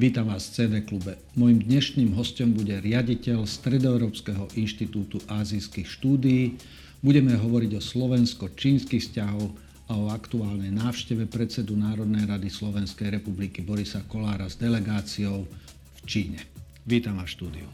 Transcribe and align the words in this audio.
Vítam 0.00 0.32
vás 0.32 0.48
v 0.48 0.52
CV 0.56 0.72
klube. 0.80 1.20
Mojím 1.36 1.60
dnešným 1.60 2.16
hostom 2.16 2.56
bude 2.56 2.72
riaditeľ 2.72 3.44
Stredoeurópskeho 3.44 4.48
inštitútu 4.56 5.20
azijských 5.28 5.84
štúdií. 5.84 6.56
Budeme 7.04 7.36
hovoriť 7.36 7.76
o 7.76 7.84
slovensko-čínskych 7.84 8.96
vzťahov 8.96 9.52
a 9.92 10.00
o 10.00 10.08
aktuálnej 10.08 10.72
návšteve 10.72 11.28
predsedu 11.28 11.76
Národnej 11.76 12.24
rady 12.24 12.48
Slovenskej 12.48 13.12
republiky 13.12 13.60
Borisa 13.60 14.00
Kolára 14.08 14.48
s 14.48 14.56
delegáciou 14.56 15.44
v 15.44 16.00
Číne. 16.08 16.48
Vítam 16.88 17.20
vás 17.20 17.28
v 17.28 17.36
štúdiu. 17.36 17.68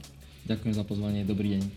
Ďakujem 0.50 0.74
za 0.74 0.82
pozvanie, 0.82 1.22
dobrý 1.22 1.54
deň. 1.54 1.62
E, 1.62 1.70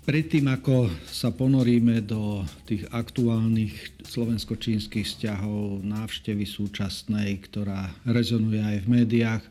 Predtým, 0.00 0.48
ako 0.48 0.88
sa 1.04 1.28
ponoríme 1.28 2.00
do 2.00 2.40
tých 2.64 2.88
aktuálnych 2.88 4.00
slovensko-čínskych 4.08 5.04
vzťahov, 5.04 5.84
návštevy 5.84 6.48
súčasnej, 6.48 7.36
ktorá 7.44 7.92
rezonuje 8.08 8.64
aj 8.64 8.78
v 8.80 8.90
médiách, 8.96 9.44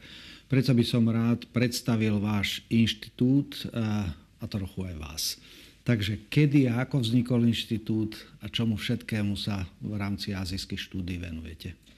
predsa 0.50 0.74
by 0.74 0.82
som 0.82 1.06
rád 1.06 1.46
predstavil 1.54 2.18
váš 2.18 2.66
inštitút 2.66 3.70
a, 3.70 4.10
a 4.42 4.46
trochu 4.50 4.90
aj 4.90 4.96
vás. 4.98 5.24
Takže 5.86 6.18
kedy 6.34 6.66
a 6.66 6.82
ako 6.82 7.06
vznikol 7.06 7.46
inštitút 7.46 8.18
a 8.42 8.50
čomu 8.50 8.74
všetkému 8.74 9.38
sa 9.38 9.70
v 9.86 10.02
rámci 10.02 10.34
azijských 10.34 10.82
štúdí 10.82 11.22
venujete? 11.22 11.89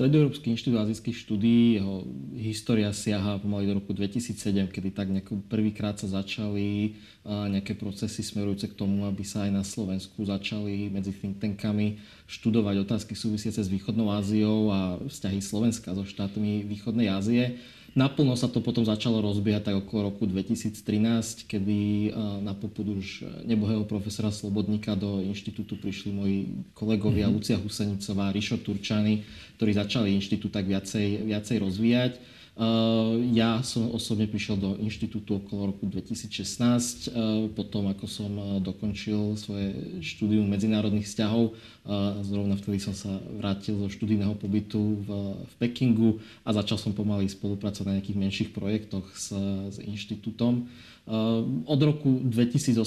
Stredoeurópsky 0.00 0.56
inštitút 0.56 0.80
azijských 0.80 1.12
štúdií, 1.12 1.76
jeho 1.76 2.08
história 2.40 2.88
siaha 2.88 3.36
pomaly 3.36 3.68
do 3.68 3.84
roku 3.84 3.92
2007, 3.92 4.72
kedy 4.72 4.96
tak 4.96 5.12
prvýkrát 5.44 6.00
sa 6.00 6.08
začali 6.08 6.96
nejaké 7.28 7.76
procesy 7.76 8.24
smerujúce 8.24 8.72
k 8.72 8.80
tomu, 8.80 9.04
aby 9.04 9.20
sa 9.28 9.44
aj 9.44 9.52
na 9.52 9.60
Slovensku 9.60 10.24
začali 10.24 10.88
medzi 10.88 11.12
think 11.12 11.36
tankami 11.36 12.00
študovať 12.32 12.80
otázky 12.80 13.12
súvisiace 13.12 13.60
s 13.60 13.68
východnou 13.68 14.08
Áziou 14.08 14.72
a 14.72 14.96
vzťahy 15.04 15.44
Slovenska 15.44 15.92
so 15.92 16.08
štátmi 16.08 16.64
východnej 16.64 17.12
Ázie. 17.12 17.60
Naplno 17.90 18.38
sa 18.38 18.46
to 18.46 18.62
potom 18.62 18.86
začalo 18.86 19.18
rozbiehať 19.18 19.66
tak 19.66 19.76
okolo 19.82 20.14
roku 20.14 20.22
2013, 20.22 21.50
kedy 21.50 22.14
na 22.38 22.54
popud 22.54 22.86
už 22.86 23.26
nebohého 23.42 23.82
profesora 23.82 24.30
Slobodníka 24.30 24.94
do 24.94 25.18
inštitútu 25.18 25.74
prišli 25.74 26.14
moji 26.14 26.38
kolegovia 26.70 27.26
mm-hmm. 27.26 27.36
Lucia 27.42 27.58
Husenicová, 27.58 28.30
Rišo 28.30 28.62
Turčany, 28.62 29.26
ktorí 29.58 29.74
začali 29.74 30.14
inštitút 30.14 30.54
tak 30.54 30.70
viacej, 30.70 31.26
viacej 31.26 31.56
rozvíjať. 31.58 32.12
Eh, 32.60 33.12
ja 33.32 33.64
som 33.64 33.88
osobne 33.88 34.28
prišiel 34.28 34.60
do 34.60 34.76
inštitútu 34.76 35.40
okolo 35.40 35.72
roku 35.72 35.88
2016, 35.88 37.08
eh, 37.08 37.48
potom 37.56 37.88
ako 37.88 38.04
som 38.04 38.28
eh, 38.36 38.60
dokončil 38.60 39.32
svoje 39.40 39.72
štúdium 40.04 40.44
medzinárodných 40.44 41.08
vzťahov. 41.08 41.56
Zrovna 42.22 42.60
vtedy 42.60 42.76
som 42.76 42.92
sa 42.92 43.08
vrátil 43.40 43.72
zo 43.72 43.88
študijného 43.88 44.36
pobytu 44.36 45.00
v, 45.00 45.08
v 45.48 45.52
Pekingu 45.56 46.20
a 46.44 46.52
začal 46.52 46.76
som 46.76 46.92
pomaly 46.92 47.24
spolupracovať 47.26 47.88
na 47.88 47.96
nejakých 47.98 48.20
menších 48.20 48.50
projektoch 48.52 49.08
s, 49.16 49.32
s 49.72 49.76
inštitútom. 49.80 50.68
Od 51.66 51.80
roku 51.82 52.22
2018 52.22 52.78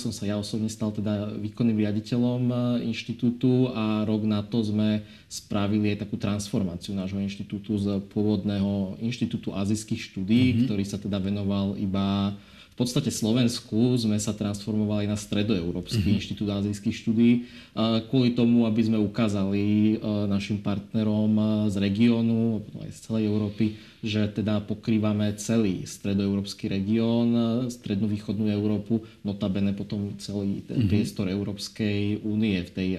som 0.00 0.08
sa 0.08 0.24
ja 0.24 0.40
osobne 0.40 0.72
stal 0.72 0.96
teda 0.96 1.36
výkonným 1.36 1.76
riaditeľom 1.84 2.48
inštitútu 2.80 3.68
a 3.76 4.00
rok 4.08 4.24
na 4.24 4.40
to 4.40 4.64
sme 4.64 5.04
spravili 5.28 5.92
aj 5.92 6.08
takú 6.08 6.16
transformáciu 6.16 6.96
nášho 6.96 7.20
inštitútu 7.20 7.76
z 7.76 8.00
pôvodného 8.08 8.96
inštitútu 9.04 9.52
azijských 9.52 10.00
štúdí, 10.08 10.42
mm-hmm. 10.42 10.62
ktorý 10.64 10.84
sa 10.88 10.96
teda 10.96 11.20
venoval 11.20 11.76
iba 11.76 12.32
v 12.76 12.84
podstate 12.84 13.08
Slovensku 13.08 13.96
sme 13.96 14.20
sa 14.20 14.36
transformovali 14.36 15.08
na 15.08 15.16
Stredoeurópsky 15.16 15.96
mm-hmm. 15.96 16.18
inštitút 16.20 16.48
azijských 16.60 16.92
štúdí 16.92 17.30
kvôli 18.12 18.36
tomu, 18.36 18.68
aby 18.68 18.84
sme 18.84 19.00
ukázali 19.00 19.96
našim 20.28 20.60
partnerom 20.60 21.40
z 21.72 21.80
regiónu, 21.80 22.60
aj 22.84 22.92
z 22.92 22.98
celej 23.08 23.32
Európy, 23.32 23.80
že 24.04 24.28
teda 24.28 24.60
pokrývame 24.60 25.32
celý 25.40 25.88
stredoeurópsky 25.88 26.68
región, 26.68 27.32
strednú 27.72 28.12
východnú 28.12 28.52
Európu, 28.52 29.08
notabene 29.24 29.72
potom 29.72 30.12
celý 30.20 30.60
ten 30.68 30.84
mm-hmm. 30.84 30.92
priestor 30.92 31.32
Európskej 31.32 32.28
únie 32.28 32.60
v 32.60 32.70
tej 32.76 32.90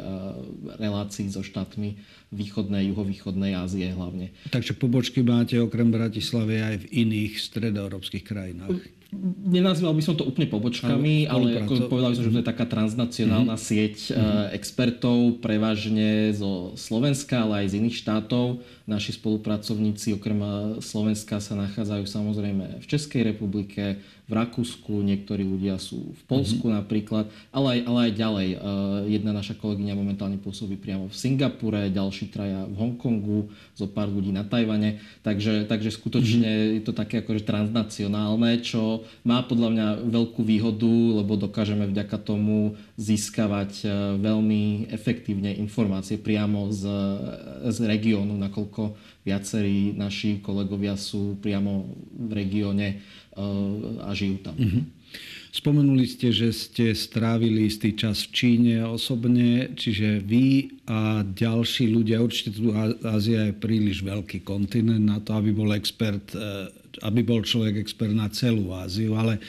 relácii 0.82 1.30
so 1.30 1.46
štátmi 1.46 2.02
východnej, 2.34 2.90
juhovýchodnej 2.90 3.54
Ázie 3.54 3.94
hlavne. 3.94 4.34
Takže 4.50 4.74
pobočky 4.74 5.22
máte 5.22 5.62
okrem 5.62 5.94
Bratislavy 5.94 6.66
aj 6.66 6.76
v 6.82 6.86
iných 7.06 7.46
stredoeurópskych 7.46 8.26
krajinách? 8.26 8.97
Nenazýval 9.48 9.96
by 9.96 10.04
som 10.04 10.16
to 10.20 10.28
úplne 10.28 10.52
pobočkami, 10.52 11.32
ale, 11.32 11.64
ale 11.64 11.64
ako 11.64 11.88
povedal 11.88 12.12
by 12.12 12.18
som, 12.20 12.26
že 12.28 12.34
to 12.36 12.42
je 12.44 12.52
taká 12.52 12.66
transnacionálna 12.68 13.56
mm-hmm. 13.56 13.70
sieť 13.72 13.96
mm-hmm. 14.12 14.46
expertov, 14.52 15.20
prevažne 15.40 16.36
zo 16.36 16.76
Slovenska, 16.76 17.48
ale 17.48 17.66
aj 17.66 17.68
z 17.72 17.78
iných 17.80 17.98
štátov. 18.04 18.60
Naši 18.88 19.20
spolupracovníci 19.20 20.16
okrem 20.16 20.40
eh, 20.40 20.52
Slovenska 20.80 21.44
sa 21.44 21.60
nachádzajú 21.60 22.08
samozrejme 22.08 22.80
v 22.80 22.86
Českej 22.88 23.36
republike, 23.36 24.00
v 24.28 24.36
Rakúsku, 24.36 24.92
niektorí 25.08 25.48
ľudia 25.48 25.80
sú 25.80 26.12
v 26.12 26.22
Polsku 26.28 26.68
mm-hmm. 26.68 26.80
napríklad, 26.84 27.26
ale 27.52 27.80
aj, 27.80 27.80
ale 27.88 28.00
aj 28.04 28.12
ďalej. 28.12 28.50
Uh, 28.60 28.60
jedna 29.08 29.32
naša 29.32 29.56
kolegyňa 29.56 29.96
momentálne 29.96 30.36
pôsobí 30.36 30.76
priamo 30.76 31.08
v 31.08 31.16
Singapure, 31.16 31.88
ďalší 31.88 32.28
traja 32.28 32.68
v 32.68 32.76
Hongkongu, 32.76 33.48
zo 33.72 33.88
pár 33.88 34.12
ľudí 34.12 34.36
na 34.36 34.44
Tajvane, 34.44 35.00
takže, 35.24 35.64
takže 35.72 35.96
skutočne 35.96 36.44
mm-hmm. 36.44 36.76
je 36.76 36.82
to 36.84 36.92
také 36.92 37.24
akože 37.24 37.48
transnacionálne, 37.48 38.60
čo 38.60 39.08
má 39.24 39.40
podľa 39.48 39.70
mňa 39.72 39.88
veľkú 40.12 40.44
výhodu, 40.44 41.24
lebo 41.24 41.40
dokážeme 41.40 41.88
vďaka 41.88 42.20
tomu 42.20 42.76
získavať 42.98 43.72
uh, 43.86 43.92
veľmi 44.18 44.90
efektívne 44.90 45.54
informácie 45.54 46.18
priamo 46.18 46.74
z, 46.74 46.84
z 47.70 47.78
regiónu, 47.86 48.34
nakoľko 48.36 48.98
viacerí 49.22 49.94
naši 49.94 50.42
kolegovia 50.42 50.98
sú 50.98 51.38
priamo 51.38 51.94
v 52.16 52.32
regióne 52.34 52.88
a 54.02 54.10
žijú 54.18 54.42
tam. 54.42 54.58
Mm-hmm. 54.58 54.84
Spomenuli 55.54 56.06
ste, 56.06 56.30
že 56.30 56.54
ste 56.54 56.94
strávili 56.94 57.66
istý 57.66 57.96
čas 57.98 58.30
v 58.30 58.34
Číne 58.36 58.76
osobne, 58.86 59.74
čiže 59.74 60.22
vy 60.22 60.78
a 60.86 61.26
ďalší 61.26 61.90
ľudia, 61.90 62.22
určite 62.22 62.54
tu 62.54 62.70
Ázia 63.02 63.50
je 63.50 63.58
príliš 63.58 64.06
veľký 64.06 64.46
kontinent 64.46 65.02
na 65.02 65.18
to, 65.18 65.34
aby 65.34 65.56
bol 65.56 65.74
expert, 65.74 66.30
e, 66.36 66.70
aby 67.02 67.26
bol 67.26 67.42
človek 67.42 67.80
expert 67.80 68.14
na 68.14 68.30
celú 68.30 68.70
Áziu, 68.70 69.18
ale 69.18 69.42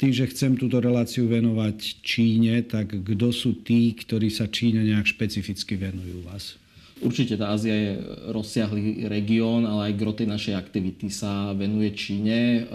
tým, 0.00 0.16
že 0.16 0.32
chcem 0.32 0.56
túto 0.56 0.80
reláciu 0.80 1.28
venovať 1.28 2.00
Číne, 2.00 2.64
tak 2.64 2.96
kto 3.04 3.28
sú 3.36 3.60
tí, 3.60 3.92
ktorí 3.92 4.32
sa 4.32 4.48
Číne 4.48 4.80
nejak 4.80 5.12
špecificky 5.12 5.76
venujú 5.76 6.24
vás? 6.24 6.56
Určite 7.00 7.40
tá 7.40 7.56
Ázia 7.56 7.72
je 7.72 7.90
rozsiahlý 8.28 9.08
región, 9.08 9.64
ale 9.64 9.88
aj 9.88 9.96
gro 9.96 10.12
tej 10.12 10.28
našej 10.28 10.52
aktivity 10.52 11.08
sa 11.08 11.56
venuje 11.56 11.96
Číne. 11.96 12.68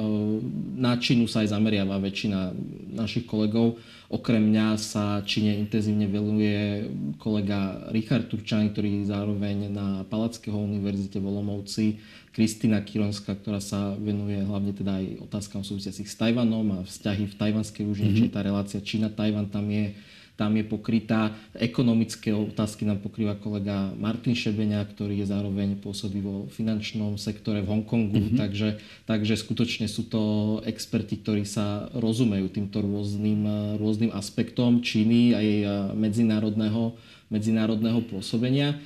Na 0.76 0.98
Čínu 0.98 1.30
sa 1.30 1.46
aj 1.46 1.54
zameriava 1.54 2.02
väčšina 2.02 2.50
našich 2.98 3.30
kolegov. 3.30 3.78
Okrem 4.10 4.50
mňa 4.50 4.82
sa 4.82 5.22
Číne 5.22 5.58
intenzívne 5.62 6.10
venuje 6.10 6.90
kolega 7.22 7.86
Richard 7.94 8.26
Turčan, 8.26 8.74
ktorý 8.74 9.06
zároveň 9.06 9.70
na 9.70 10.02
Palackého 10.10 10.58
univerzite 10.58 11.22
v 11.22 11.30
Olomovci, 11.30 11.86
Kristina 12.34 12.82
Kironská, 12.82 13.38
ktorá 13.38 13.62
sa 13.62 13.94
venuje 13.94 14.42
hlavne 14.42 14.74
teda 14.74 15.06
aj 15.06 15.26
otázkam 15.30 15.62
súvisiacich 15.62 16.10
s 16.10 16.18
Tajvanom 16.18 16.68
a 16.76 16.80
vzťahy 16.84 17.30
v 17.30 17.38
tajvanskej 17.38 17.84
úžine, 17.88 18.10
mm-hmm. 18.12 18.28
čiže 18.28 18.36
tá 18.36 18.42
relácia 18.44 18.82
Čína-Tajvan 18.82 19.54
tam 19.54 19.70
je 19.72 19.96
tam 20.36 20.60
je 20.60 20.68
pokrytá. 20.68 21.32
Ekonomické 21.56 22.36
otázky 22.36 22.84
nám 22.84 23.00
pokrýva 23.00 23.40
kolega 23.40 23.96
Martin 23.96 24.36
Šebenia, 24.36 24.84
ktorý 24.84 25.24
je 25.24 25.32
zároveň 25.32 25.80
pôsobí 25.80 26.20
vo 26.20 26.52
finančnom 26.52 27.16
sektore 27.16 27.64
v 27.64 27.72
Hongkongu, 27.72 28.20
mm-hmm. 28.20 28.40
takže, 28.40 28.80
takže 29.08 29.40
skutočne 29.40 29.88
sú 29.88 30.12
to 30.12 30.22
experti, 30.68 31.24
ktorí 31.24 31.48
sa 31.48 31.88
rozumejú 31.96 32.52
týmto 32.52 32.84
rôznym, 32.84 33.48
rôznym 33.80 34.12
aspektom 34.12 34.84
Číny 34.84 35.32
a 35.32 35.40
jej 35.40 35.64
medzinárodného 35.96 37.00
medzinárodného 37.26 38.06
pôsobenia. 38.06 38.78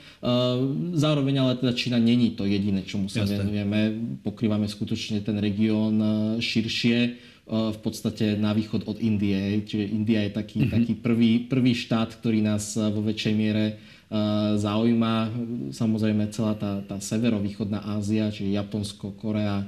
Zároveň 0.96 1.44
ale 1.44 1.60
teda 1.60 1.76
Čína 1.76 2.00
není 2.00 2.40
to 2.40 2.48
jediné, 2.48 2.88
čomu 2.88 3.12
sa 3.12 3.28
venujeme. 3.28 3.92
Pokrývame 4.24 4.64
skutočne 4.64 5.20
ten 5.20 5.36
región 5.44 6.00
širšie 6.40 7.20
v 7.50 7.80
podstate 7.82 8.38
na 8.38 8.54
východ 8.54 8.86
od 8.86 9.02
Indie. 9.02 9.66
Čiže 9.66 9.90
India 9.90 10.22
je 10.30 10.32
taký, 10.38 10.58
mm-hmm. 10.62 10.76
taký 10.78 10.94
prvý, 10.94 11.32
prvý 11.50 11.74
štát, 11.74 12.14
ktorý 12.22 12.46
nás 12.46 12.78
vo 12.78 13.02
väčšej 13.02 13.34
miere 13.34 13.82
zaujíma. 14.58 15.34
Samozrejme 15.74 16.30
celá 16.30 16.54
tá, 16.54 16.86
tá 16.86 17.02
severovýchodná 17.02 17.82
Ázia, 17.98 18.30
čiže 18.30 18.54
Japonsko, 18.54 19.18
Korea, 19.18 19.66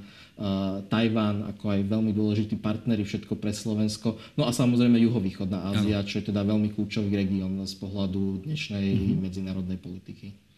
Tajván 0.89 1.50
ako 1.54 1.74
aj 1.74 1.81
veľmi 1.89 2.13
dôležití 2.13 2.62
partnery, 2.62 3.01
všetko 3.01 3.38
pre 3.38 3.50
Slovensko. 3.50 4.22
No 4.38 4.45
a 4.45 4.54
samozrejme 4.54 5.01
juhovýchodná 5.01 5.74
Ázia, 5.74 6.06
čo 6.06 6.22
je 6.22 6.30
teda 6.30 6.45
veľmi 6.45 6.74
kľúčový 6.78 7.13
región 7.18 7.57
z 7.66 7.75
pohľadu 7.81 8.45
dnešnej 8.45 8.86
mm-hmm. 8.94 9.18
medzinárodnej 9.25 9.81
politiky 9.81 10.50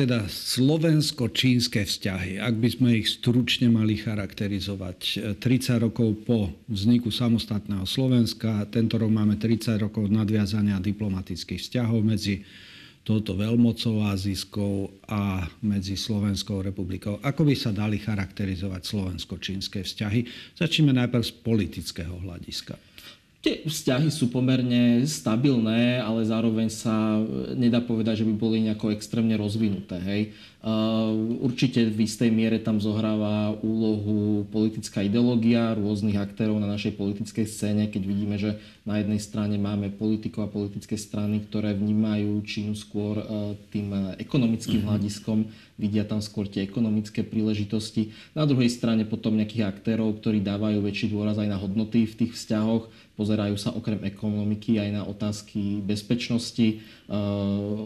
teda 0.00 0.24
slovensko-čínske 0.32 1.84
vzťahy, 1.84 2.40
ak 2.40 2.56
by 2.56 2.68
sme 2.72 2.88
ich 3.04 3.20
stručne 3.20 3.68
mali 3.68 4.00
charakterizovať, 4.00 5.36
30 5.36 5.76
rokov 5.76 6.24
po 6.24 6.56
vzniku 6.72 7.12
samostatného 7.12 7.84
Slovenska, 7.84 8.64
tento 8.72 8.96
rok 8.96 9.12
máme 9.12 9.36
30 9.36 9.76
rokov 9.76 10.08
nadviazania 10.08 10.80
diplomatických 10.80 11.60
vzťahov 11.60 12.00
medzi 12.00 12.40
touto 13.04 13.36
veľmocou 13.36 14.08
azijskou 14.08 15.04
a 15.04 15.44
medzi 15.60 16.00
Slovenskou 16.00 16.64
republikou. 16.64 17.20
Ako 17.20 17.44
by 17.44 17.52
sa 17.52 17.68
dali 17.68 18.00
charakterizovať 18.00 18.80
slovensko-čínske 18.80 19.84
vzťahy? 19.84 20.20
Začneme 20.56 20.96
najprv 20.96 21.24
z 21.28 21.32
politického 21.44 22.24
hľadiska. 22.24 22.72
Tie 23.40 23.64
vzťahy 23.64 24.12
sú 24.12 24.28
pomerne 24.28 25.00
stabilné, 25.08 25.96
ale 25.96 26.28
zároveň 26.28 26.68
sa 26.68 27.16
nedá 27.56 27.80
povedať, 27.80 28.20
že 28.20 28.28
by 28.28 28.34
boli 28.36 28.60
nejako 28.68 28.92
extrémne 28.92 29.32
rozvinuté. 29.40 29.96
Hej. 29.96 30.22
Určite 31.40 31.88
v 31.88 32.04
istej 32.04 32.28
miere 32.28 32.60
tam 32.60 32.84
zohráva 32.84 33.56
úlohu 33.64 34.44
politická 34.52 35.00
ideológia 35.00 35.72
rôznych 35.72 36.20
aktérov 36.20 36.60
na 36.60 36.68
našej 36.68 37.00
politickej 37.00 37.48
scéne, 37.48 37.88
keď 37.88 38.02
vidíme, 38.04 38.36
že 38.36 38.60
na 38.84 39.00
jednej 39.00 39.16
strane 39.16 39.56
máme 39.56 39.88
politikov 39.88 40.52
a 40.52 40.52
politické 40.52 41.00
strany, 41.00 41.40
ktoré 41.48 41.72
vnímajú 41.72 42.44
Čínu 42.44 42.76
skôr 42.76 43.24
e, 43.24 43.56
tým 43.72 43.92
ekonomickým 44.20 44.84
mm-hmm. 44.84 44.88
hľadiskom, 44.92 45.48
vidia 45.80 46.04
tam 46.04 46.20
skôr 46.20 46.44
tie 46.44 46.60
ekonomické 46.60 47.24
príležitosti. 47.24 48.12
Na 48.36 48.44
druhej 48.44 48.68
strane 48.68 49.08
potom 49.08 49.40
nejakých 49.40 49.64
aktérov, 49.64 50.20
ktorí 50.20 50.44
dávajú 50.44 50.84
väčší 50.84 51.08
dôraz 51.08 51.40
aj 51.40 51.48
na 51.48 51.56
hodnoty 51.56 52.04
v 52.04 52.24
tých 52.24 52.36
vzťahoch, 52.36 52.92
pozerajú 53.20 53.60
sa 53.60 53.76
okrem 53.76 54.00
ekonomiky 54.08 54.80
aj 54.80 54.88
na 54.96 55.02
otázky 55.04 55.84
bezpečnosti, 55.84 56.80
e, 56.80 57.16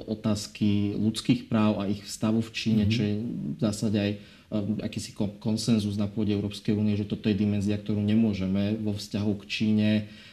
otázky 0.07 0.95
ľudských 0.95 1.51
práv 1.51 1.83
a 1.83 1.91
ich 1.91 2.07
stavu 2.07 2.39
v 2.39 2.55
Číne 2.55 2.87
mm-hmm. 2.87 2.95
čo 2.95 3.03
je 3.03 3.15
v 3.19 3.59
zásade 3.59 3.99
aj 3.99 4.13
um, 4.55 4.79
akýsi 4.79 5.11
konsenzus 5.43 5.99
na 5.99 6.07
pôde 6.07 6.31
Európskej 6.31 6.79
únie, 6.79 6.95
že 6.95 7.11
toto 7.11 7.27
je 7.27 7.35
dimenzia, 7.35 7.75
ktorú 7.75 7.99
nemôžeme 7.99 8.79
vo 8.79 8.95
vzťahu 8.95 9.33
k 9.43 9.45
Číne 9.51 9.89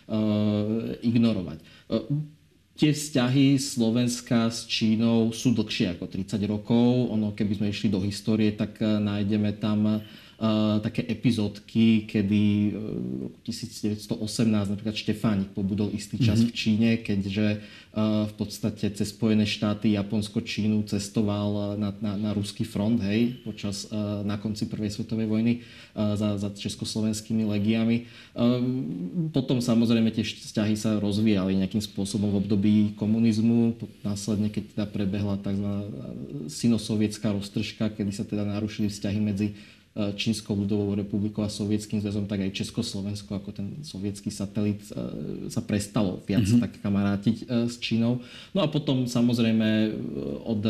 uh, 0.06 0.94
ignorovať. 1.02 1.58
Uh, 1.90 2.06
tie 2.78 2.94
vzťahy 2.94 3.58
Slovenska 3.58 4.54
s 4.54 4.70
Čínou 4.70 5.34
sú 5.34 5.58
dlhšie 5.58 5.98
ako 5.98 6.06
30 6.14 6.38
rokov. 6.46 7.10
Ono, 7.10 7.34
keby 7.34 7.58
sme 7.58 7.68
išli 7.74 7.90
do 7.90 8.02
histórie, 8.06 8.54
tak 8.54 8.78
nájdeme 8.82 9.58
tam 9.58 10.02
také 10.82 11.06
epizódky, 11.06 12.10
kedy 12.10 12.74
v 12.74 13.30
roku 13.30 13.38
1918 13.46 14.74
napríklad 14.74 14.98
Štefánik 14.98 15.54
pobudol 15.54 15.94
istý 15.94 16.18
čas 16.18 16.42
mm-hmm. 16.42 16.50
v 16.50 16.58
Číne, 16.58 16.90
keďže 16.98 17.62
v 18.26 18.34
podstate 18.40 18.88
cez 18.96 19.12
Spojené 19.12 19.44
štáty, 19.44 19.94
Japonsko, 19.94 20.42
Čínu 20.42 20.88
cestoval 20.88 21.76
na, 21.76 21.92
na, 22.00 22.16
na 22.18 22.32
ruský 22.32 22.64
front, 22.64 23.04
hej, 23.04 23.44
počas, 23.44 23.86
na 24.24 24.40
konci 24.40 24.66
Prvej 24.66 24.96
svetovej 24.96 25.28
vojny 25.28 25.54
za, 25.94 26.40
za 26.40 26.50
československými 26.56 27.44
legiami. 27.46 28.08
Potom 29.36 29.60
samozrejme 29.60 30.10
tie 30.16 30.24
vzťahy 30.24 30.74
sa 30.80 30.98
rozvíjali 31.04 31.60
nejakým 31.60 31.84
spôsobom 31.84 32.32
v 32.32 32.40
období 32.40 32.76
komunizmu, 32.96 33.76
následne 34.08 34.48
keď 34.48 34.64
teda 34.72 34.86
prebehla 34.88 35.36
tzv. 35.44 35.70
sinosovietská 36.48 37.36
roztržka, 37.36 37.92
kedy 37.92 38.10
sa 38.16 38.24
teda 38.24 38.48
narušili 38.48 38.88
vzťahy 38.88 39.20
medzi 39.20 39.48
Čínskou 39.92 40.56
ľudovou 40.56 40.96
republikou 40.96 41.44
a 41.44 41.52
Sovietským 41.52 42.00
zväzom, 42.00 42.24
tak 42.24 42.40
aj 42.40 42.56
Československo 42.64 43.36
ako 43.36 43.52
ten 43.52 43.68
sovietský 43.84 44.32
satelit 44.32 44.80
e, 44.88 44.96
sa 45.52 45.60
prestalo 45.60 46.24
viac 46.24 46.48
mm-hmm. 46.48 46.64
tak 46.64 46.72
kamarátiť 46.80 47.36
e, 47.44 47.46
s 47.68 47.76
Čínou. 47.76 48.24
No 48.56 48.64
a 48.64 48.72
potom 48.72 49.04
samozrejme 49.04 49.92
od 50.48 50.64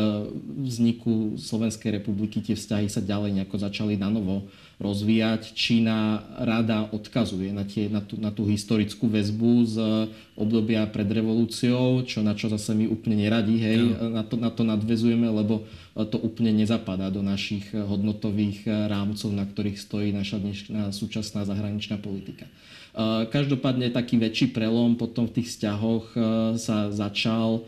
vzniku 0.66 1.38
Slovenskej 1.38 2.02
republiky 2.02 2.42
tie 2.42 2.58
vzťahy 2.58 2.90
sa 2.90 2.98
ďalej 2.98 3.38
nejako 3.38 3.62
začali 3.62 3.94
na 3.94 4.10
novo 4.10 4.42
rozvíjať. 4.82 5.54
Čína 5.54 6.26
rada 6.42 6.90
odkazuje 6.90 7.54
na, 7.54 7.62
tie, 7.62 7.86
na, 7.86 8.02
tú, 8.02 8.18
na 8.18 8.34
tú 8.34 8.44
historickú 8.50 9.06
väzbu 9.06 9.52
z 9.64 9.76
obdobia 10.34 10.82
pred 10.90 11.06
revolúciou, 11.06 12.02
čo 12.02 12.20
na 12.26 12.34
čo 12.34 12.50
zase 12.50 12.74
my 12.74 12.90
úplne 12.90 13.22
neradi, 13.22 13.56
hej, 13.62 13.94
no. 13.94 14.18
na, 14.18 14.26
to, 14.26 14.34
na 14.34 14.50
to 14.50 14.66
nadvezujeme, 14.66 15.30
lebo 15.30 15.62
to 15.94 16.18
úplne 16.18 16.50
nezapadá 16.56 17.12
do 17.12 17.22
našich 17.22 17.70
hodnotových 17.70 18.66
rámcov, 18.90 19.30
na 19.30 19.46
ktorých 19.46 19.78
stojí 19.78 20.10
naša 20.10 20.42
dnešná 20.42 20.90
súčasná 20.90 21.46
zahraničná 21.46 22.00
politika. 22.02 22.50
Každopádne 23.32 23.88
taký 23.92 24.20
väčší 24.20 24.52
prelom 24.52 25.00
potom 25.00 25.24
v 25.28 25.40
tých 25.40 25.48
vzťahoch 25.52 26.12
sa 26.60 26.92
začal 26.92 27.64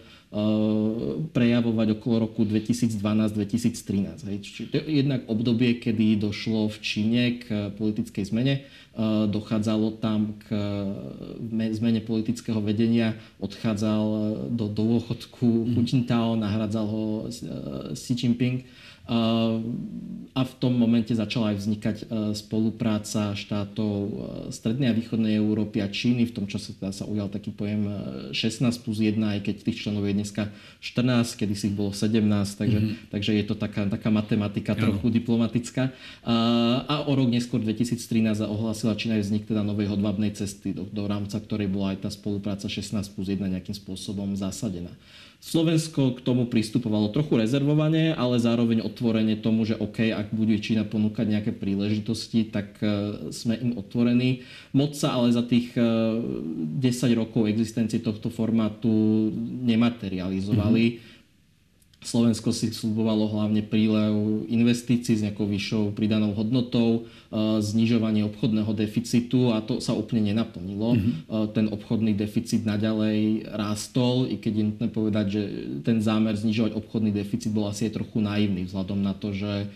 prejavovať 1.30 1.94
okolo 1.94 2.26
roku 2.26 2.42
2012-2013. 2.42 4.26
Čiže 4.42 4.62
to 4.66 4.82
je 4.82 4.98
jednak 4.98 5.22
obdobie, 5.30 5.78
kedy 5.78 6.18
došlo 6.18 6.66
v 6.74 6.76
Číne 6.82 7.22
k 7.38 7.70
politickej 7.78 8.34
zmene. 8.34 8.66
Dochádzalo 9.30 10.02
tam 10.02 10.34
k 10.42 10.50
zmene 11.78 12.02
politického 12.02 12.58
vedenia. 12.58 13.14
Odchádzal 13.38 14.02
do 14.50 14.66
dôchodku 14.66 15.70
Hu 15.70 15.80
Jintao, 15.86 16.34
nahradzal 16.34 16.86
ho 16.90 17.30
Xi 17.94 18.12
Jinping 18.18 18.66
a 20.34 20.42
v 20.42 20.54
tom 20.58 20.74
momente 20.74 21.14
začala 21.14 21.54
aj 21.54 21.62
vznikať 21.62 21.96
e, 22.02 22.04
spolupráca 22.34 23.38
štátov 23.38 23.94
e, 24.02 24.14
Strednej 24.50 24.90
a 24.90 24.96
Východnej 24.96 25.38
Európy 25.38 25.78
a 25.78 25.86
Číny. 25.86 26.26
V 26.26 26.42
tom 26.42 26.46
čase 26.50 26.74
teda 26.74 26.90
sa 26.90 27.06
ujal 27.06 27.30
taký 27.30 27.54
pojem 27.54 27.86
16 28.34 28.66
e, 28.66 28.70
plus 28.82 28.98
1, 28.98 29.14
aj 29.14 29.40
keď 29.46 29.54
tých 29.62 29.86
členov 29.86 30.02
je 30.10 30.18
dneska 30.18 30.50
14, 30.82 31.38
kedy 31.38 31.54
si 31.54 31.70
ich 31.70 31.76
bolo 31.78 31.94
17, 31.94 32.18
takže, 32.58 32.78
mm-hmm. 32.82 33.14
takže 33.14 33.30
je 33.30 33.44
to 33.46 33.54
taká, 33.54 33.86
taká 33.86 34.10
matematika 34.10 34.74
ja. 34.74 34.90
trochu 34.90 35.06
diplomatická. 35.14 35.94
A, 36.26 36.34
a 36.82 36.94
o 37.06 37.12
rok 37.14 37.30
neskôr 37.30 37.62
2013 37.62 38.42
ohlásila 38.42 38.98
Čína 38.98 39.22
aj 39.22 39.30
vznik 39.30 39.46
teda 39.46 39.62
novej 39.62 39.86
hodvábnej 39.94 40.34
cesty, 40.34 40.74
do, 40.74 40.82
do 40.82 41.06
rámca 41.06 41.38
ktorej 41.38 41.70
bola 41.70 41.94
aj 41.94 42.08
tá 42.08 42.10
spolupráca 42.10 42.66
16 42.66 42.96
plus 43.14 43.30
1 43.30 43.38
nejakým 43.38 43.76
spôsobom 43.76 44.34
zasadená. 44.34 44.90
Slovensko 45.44 46.16
k 46.16 46.24
tomu 46.24 46.48
pristupovalo 46.48 47.12
trochu 47.12 47.36
rezervovane, 47.36 48.16
ale 48.16 48.40
zároveň 48.40 48.80
otvorene 48.80 49.36
tomu, 49.36 49.68
že 49.68 49.76
OK, 49.76 50.08
ak 50.08 50.32
bude 50.32 50.56
Čína 50.56 50.88
ponúkať 50.88 51.28
nejaké 51.28 51.52
príležitosti, 51.52 52.48
tak 52.48 52.80
e, 52.80 53.28
sme 53.28 53.60
im 53.60 53.76
otvorení. 53.76 54.40
Moc 54.72 54.96
sa 54.96 55.12
ale 55.12 55.36
za 55.36 55.44
tých 55.44 55.76
10 55.76 56.80
e, 56.80 57.12
rokov 57.12 57.44
existencie 57.44 58.00
tohto 58.00 58.32
formátu 58.32 58.88
nematerializovali. 59.68 60.84
Mm-hmm 60.96 61.13
Slovensko 62.04 62.52
si 62.52 62.68
slubovalo 62.68 63.32
hlavne 63.32 63.64
prílev 63.64 64.44
investícií 64.46 65.16
s 65.16 65.24
nejakou 65.24 65.48
vyššou 65.48 65.96
pridanou 65.96 66.36
hodnotou, 66.36 67.08
e, 67.32 67.58
znižovanie 67.64 68.22
obchodného 68.28 68.70
deficitu 68.76 69.56
a 69.56 69.64
to 69.64 69.80
sa 69.80 69.96
úplne 69.96 70.30
nenaplnilo. 70.36 70.94
Mm-hmm. 70.94 71.12
Ten 71.56 71.66
obchodný 71.72 72.12
deficit 72.12 72.68
naďalej 72.68 73.48
rástol, 73.48 74.28
i 74.28 74.36
keď 74.36 74.52
je 74.52 74.64
nutné 74.68 74.86
povedať, 74.92 75.26
že 75.32 75.42
ten 75.80 75.98
zámer 76.04 76.36
znižovať 76.36 76.76
obchodný 76.76 77.10
deficit 77.10 77.50
bol 77.50 77.66
asi 77.66 77.88
aj 77.88 77.96
trochu 77.98 78.20
naivný 78.20 78.68
vzhľadom 78.68 79.00
na 79.00 79.16
to, 79.16 79.32
že 79.32 79.72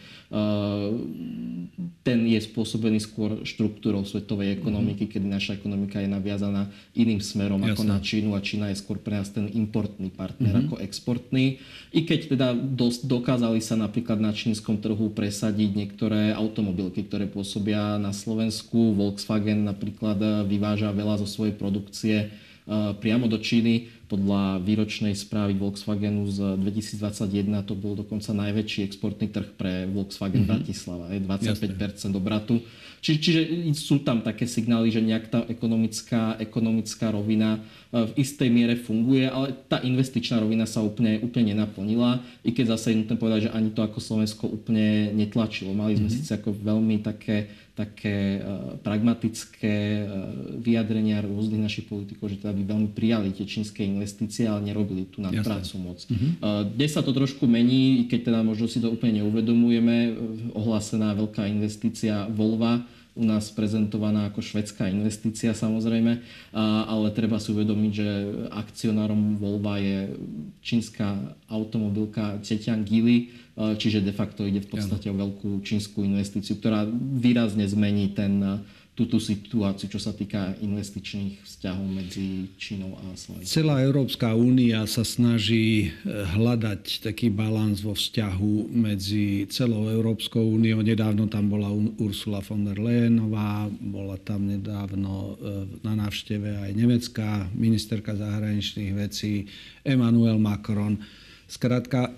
ten 2.04 2.18
je 2.28 2.40
spôsobený 2.44 3.00
skôr 3.00 3.48
štruktúrou 3.48 4.04
svetovej 4.04 4.60
ekonomiky, 4.60 5.08
mm-hmm. 5.08 5.14
kedy 5.16 5.26
naša 5.26 5.52
ekonomika 5.56 6.04
je 6.04 6.08
naviazaná 6.12 6.68
iným 6.92 7.24
smerom 7.24 7.64
Jasne. 7.64 7.72
ako 7.72 7.82
na 7.88 7.98
Čínu 8.04 8.30
a 8.36 8.40
Čína 8.44 8.68
je 8.68 8.76
skôr 8.76 9.00
pre 9.00 9.16
nás 9.16 9.32
ten 9.32 9.48
importný 9.48 10.12
partner 10.12 10.52
mm-hmm. 10.52 10.68
ako 10.68 10.84
exportný. 10.84 11.64
I 11.96 12.04
keď 12.04 12.17
teda 12.26 12.58
dosť 12.58 13.06
dokázali 13.06 13.62
sa 13.62 13.78
napríklad 13.78 14.18
na 14.18 14.34
čínskom 14.34 14.82
trhu 14.82 15.14
presadiť 15.14 15.70
niektoré 15.78 16.34
automobilky, 16.34 17.06
ktoré 17.06 17.30
pôsobia 17.30 18.02
na 18.02 18.10
Slovensku. 18.10 18.98
Volkswagen 18.98 19.62
napríklad 19.62 20.18
vyváža 20.50 20.90
veľa 20.90 21.22
zo 21.22 21.30
svojej 21.30 21.54
produkcie 21.54 22.34
priamo 22.98 23.30
do 23.30 23.38
Číny 23.38 23.88
podľa 24.08 24.64
výročnej 24.64 25.12
správy 25.12 25.52
Volkswagenu 25.60 26.24
z 26.32 26.56
2021 26.56 27.68
to 27.68 27.76
bol 27.76 27.92
dokonca 27.92 28.32
najväčší 28.32 28.88
exportný 28.88 29.28
trh 29.28 29.52
pre 29.54 29.84
Volkswagen 29.84 30.48
mm-hmm. 30.48 30.52
Bratislava, 30.64 31.12
je 31.12 31.20
25% 31.20 31.76
Jasne. 31.76 32.16
obratu. 32.16 32.56
Či, 32.98 33.22
čiže 33.22 33.40
sú 33.78 34.02
tam 34.02 34.26
také 34.26 34.42
signály, 34.48 34.90
že 34.90 34.98
nejak 34.98 35.30
tá 35.30 35.40
ekonomická, 35.46 36.34
ekonomická 36.42 37.14
rovina 37.14 37.62
e, 37.94 38.10
v 38.10 38.12
istej 38.18 38.50
miere 38.50 38.74
funguje, 38.74 39.30
ale 39.30 39.54
tá 39.70 39.78
investičná 39.78 40.42
rovina 40.42 40.66
sa 40.66 40.82
úplne, 40.82 41.22
úplne 41.22 41.54
nenaplnila, 41.54 42.18
i 42.42 42.50
keď 42.50 42.74
zase 42.74 42.90
je 42.90 42.98
nutné 42.98 43.14
povedať, 43.14 43.40
že 43.46 43.54
ani 43.54 43.70
to 43.70 43.86
ako 43.86 44.02
Slovensko 44.02 44.50
úplne 44.50 45.14
netlačilo. 45.14 45.70
Mali 45.78 45.94
sme 45.94 46.10
mm-hmm. 46.10 46.18
síce 46.26 46.34
ako 46.34 46.50
veľmi 46.58 46.98
také 47.06 47.68
také 47.78 48.42
uh, 48.42 48.74
pragmatické 48.82 50.02
vyjadrenia 50.58 51.22
rôznych 51.22 51.62
našich 51.62 51.86
politikov, 51.86 52.26
že 52.26 52.42
teda 52.42 52.50
by 52.50 52.62
veľmi 52.74 52.90
prijali 52.90 53.30
tie 53.30 53.46
čínske 53.46 53.86
investície, 53.86 53.97
ale 54.04 54.60
nerobili 54.62 55.08
tú 55.08 55.24
nad 55.24 55.32
prácu 55.32 55.74
moc. 55.80 55.98
Uh-huh. 56.04 56.18
Uh, 56.38 56.62
dnes 56.68 56.92
sa 56.92 57.02
to 57.02 57.10
trošku 57.16 57.48
mení, 57.48 58.06
keď 58.06 58.30
teda 58.30 58.40
možno 58.44 58.68
si 58.68 58.78
to 58.78 58.92
úplne 58.92 59.24
neuvedomujeme. 59.24 60.18
Ohlásená 60.52 61.16
veľká 61.16 61.48
investícia 61.48 62.28
Volva, 62.28 62.84
u 63.18 63.26
nás 63.26 63.50
prezentovaná 63.50 64.30
ako 64.30 64.38
švedská 64.38 64.86
investícia 64.94 65.50
samozrejme, 65.50 66.22
ale 66.86 67.06
treba 67.10 67.42
si 67.42 67.50
uvedomiť, 67.50 67.92
že 67.92 68.08
akcionárom 68.54 69.42
Volva 69.42 69.82
je 69.82 70.14
čínska 70.62 71.34
automobilka 71.50 72.38
Zhejiang 72.46 72.86
Geely, 72.86 73.34
čiže 73.58 74.06
de 74.06 74.14
facto 74.14 74.46
ide 74.46 74.62
v 74.62 74.70
podstate 74.70 75.10
o 75.10 75.18
veľkú 75.18 75.66
čínsku 75.66 76.06
investíciu, 76.06 76.62
ktorá 76.62 76.86
výrazne 76.94 77.66
zmení 77.66 78.14
ten, 78.14 78.62
túto 78.98 79.22
situáciu, 79.22 79.86
čo 79.86 80.02
sa 80.02 80.10
týka 80.10 80.58
investičných 80.58 81.46
vzťahov 81.46 81.86
medzi 81.86 82.50
Čínou 82.58 82.98
a 82.98 83.14
Slovenskom? 83.14 83.46
Celá 83.46 83.78
Európska 83.86 84.34
únia 84.34 84.82
sa 84.90 85.06
snaží 85.06 85.86
eh, 85.86 86.26
hľadať 86.34 87.06
taký 87.06 87.30
balans 87.30 87.78
vo 87.78 87.94
vzťahu 87.94 88.74
medzi 88.74 89.46
celou 89.54 89.86
Európskou 89.86 90.42
úniou. 90.42 90.82
Nedávno 90.82 91.30
tam 91.30 91.46
bola 91.46 91.70
Ursula 92.02 92.42
von 92.42 92.66
der 92.66 92.82
Leyenová, 92.82 93.70
bola 93.78 94.18
tam 94.18 94.50
nedávno 94.50 95.38
eh, 95.38 95.78
na 95.86 95.94
návšteve 95.94 96.66
aj 96.66 96.70
nemecká 96.74 97.46
ministerka 97.54 98.18
zahraničných 98.18 98.98
vecí 98.98 99.46
Emmanuel 99.86 100.42
Macron. 100.42 100.98
Skrátka, 101.46 102.10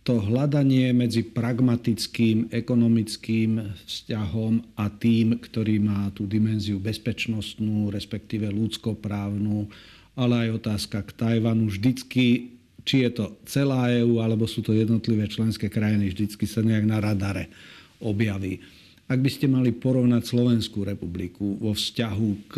to 0.00 0.16
hľadanie 0.16 0.96
medzi 0.96 1.20
pragmatickým 1.20 2.48
ekonomickým 2.48 3.76
vzťahom 3.84 4.64
a 4.80 4.88
tým, 4.88 5.36
ktorý 5.36 5.76
má 5.76 6.08
tú 6.16 6.24
dimenziu 6.24 6.80
bezpečnostnú, 6.80 7.92
respektíve 7.92 8.48
ľudskoprávnu, 8.48 9.68
ale 10.16 10.48
aj 10.48 10.64
otázka 10.64 11.04
k 11.04 11.10
Tajvanu. 11.12 11.68
Vždycky, 11.68 12.56
či 12.88 12.96
je 13.04 13.10
to 13.12 13.24
celá 13.44 13.92
EÚ, 13.92 14.24
alebo 14.24 14.48
sú 14.48 14.64
to 14.64 14.72
jednotlivé 14.72 15.28
členské 15.28 15.68
krajiny, 15.68 16.08
vždycky 16.08 16.48
sa 16.48 16.64
nejak 16.64 16.88
na 16.88 16.98
radare 16.98 17.52
objaví. 18.00 18.64
Ak 19.04 19.20
by 19.20 19.28
ste 19.28 19.52
mali 19.52 19.74
porovnať 19.74 20.22
Slovenskú 20.24 20.86
republiku 20.86 21.60
vo 21.60 21.76
vzťahu 21.76 22.30
k 22.48 22.54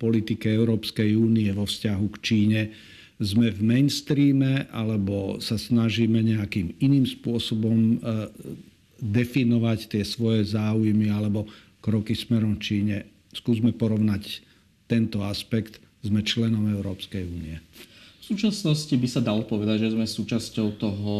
politike 0.00 0.48
Európskej 0.48 1.18
únie, 1.18 1.52
vo 1.52 1.68
vzťahu 1.68 2.06
k 2.16 2.16
Číne, 2.22 2.60
sme 3.18 3.50
v 3.50 3.60
mainstreame 3.60 4.70
alebo 4.70 5.42
sa 5.42 5.58
snažíme 5.58 6.22
nejakým 6.22 6.78
iným 6.78 7.02
spôsobom 7.02 7.78
e, 7.78 8.16
definovať 9.02 9.90
tie 9.90 10.02
svoje 10.06 10.46
záujmy 10.54 11.10
alebo 11.10 11.50
kroky 11.82 12.14
smerom 12.14 12.62
Číne. 12.62 13.10
Skúsme 13.34 13.74
porovnať 13.74 14.42
tento 14.86 15.22
aspekt. 15.26 15.82
Sme 15.98 16.22
členom 16.22 16.62
Európskej 16.78 17.26
únie. 17.26 17.58
V 18.22 18.36
súčasnosti 18.38 18.94
by 18.94 19.08
sa 19.10 19.18
dalo 19.18 19.42
povedať, 19.42 19.82
že 19.82 19.98
sme 19.98 20.06
súčasťou 20.06 20.78
toho 20.78 21.14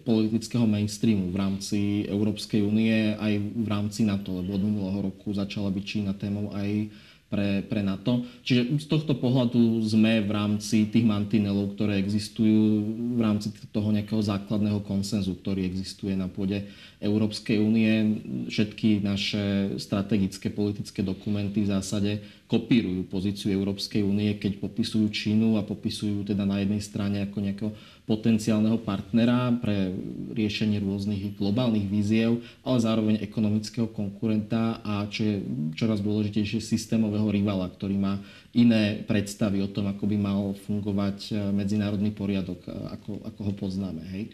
politického 0.00 0.64
mainstreamu 0.64 1.28
v 1.28 1.36
rámci 1.36 1.78
Európskej 2.08 2.64
únie 2.64 3.12
aj 3.20 3.36
v 3.36 3.66
rámci 3.68 4.08
NATO, 4.08 4.40
lebo 4.40 4.56
od 4.56 4.64
minulého 4.64 5.12
roku 5.12 5.36
začala 5.36 5.68
byť 5.68 5.84
Čína 5.84 6.16
témou 6.16 6.48
aj 6.56 6.88
pre, 7.28 7.60
pre 7.60 7.84
NATO. 7.84 8.24
Čiže 8.40 8.80
z 8.80 8.86
tohto 8.88 9.12
pohľadu 9.12 9.84
sme 9.84 10.24
v 10.24 10.30
rámci 10.32 10.88
tých 10.88 11.04
mantinelov, 11.04 11.76
ktoré 11.76 12.00
existujú, 12.00 12.84
v 13.16 13.20
rámci 13.20 13.52
toho 13.68 13.92
nejakého 13.92 14.24
základného 14.24 14.80
konsenzu, 14.80 15.36
ktorý 15.36 15.68
existuje 15.68 16.16
na 16.16 16.26
pôde 16.26 16.64
Európskej 17.04 17.60
únie. 17.60 17.92
Všetky 18.48 19.04
naše 19.04 19.76
strategické 19.76 20.48
politické 20.48 21.04
dokumenty 21.04 21.68
v 21.68 21.70
zásade 21.76 22.12
kopírujú 22.48 23.04
pozíciu 23.12 23.52
Európskej 23.52 24.00
únie, 24.00 24.32
keď 24.40 24.56
popisujú 24.64 25.12
Čínu 25.12 25.60
a 25.60 25.62
popisujú 25.68 26.24
teda 26.24 26.48
na 26.48 26.64
jednej 26.64 26.80
strane 26.80 27.20
ako 27.28 27.44
nejakého 27.44 27.72
potenciálneho 28.08 28.80
partnera 28.80 29.52
pre 29.60 29.92
riešenie 30.32 30.80
rôznych 30.80 31.36
globálnych 31.36 31.84
víziev, 31.84 32.40
ale 32.64 32.80
zároveň 32.80 33.20
ekonomického 33.20 33.92
konkurenta 33.92 34.80
a 34.80 35.04
čo 35.12 35.28
je 35.28 35.36
čoraz 35.76 36.00
dôležitejšie 36.00 36.64
systémového 36.64 37.28
rivala, 37.28 37.68
ktorý 37.68 38.00
má 38.00 38.16
iné 38.56 39.04
predstavy 39.04 39.60
o 39.60 39.68
tom, 39.68 39.92
ako 39.92 40.08
by 40.08 40.16
mal 40.16 40.56
fungovať 40.64 41.18
e, 41.28 41.32
medzinárodný 41.52 42.16
poriadok, 42.16 42.64
e, 42.64 42.72
ako, 42.96 43.20
ako 43.28 43.40
ho 43.44 43.52
poznáme. 43.52 44.02
Hej. 44.08 44.24
E, 44.26 44.30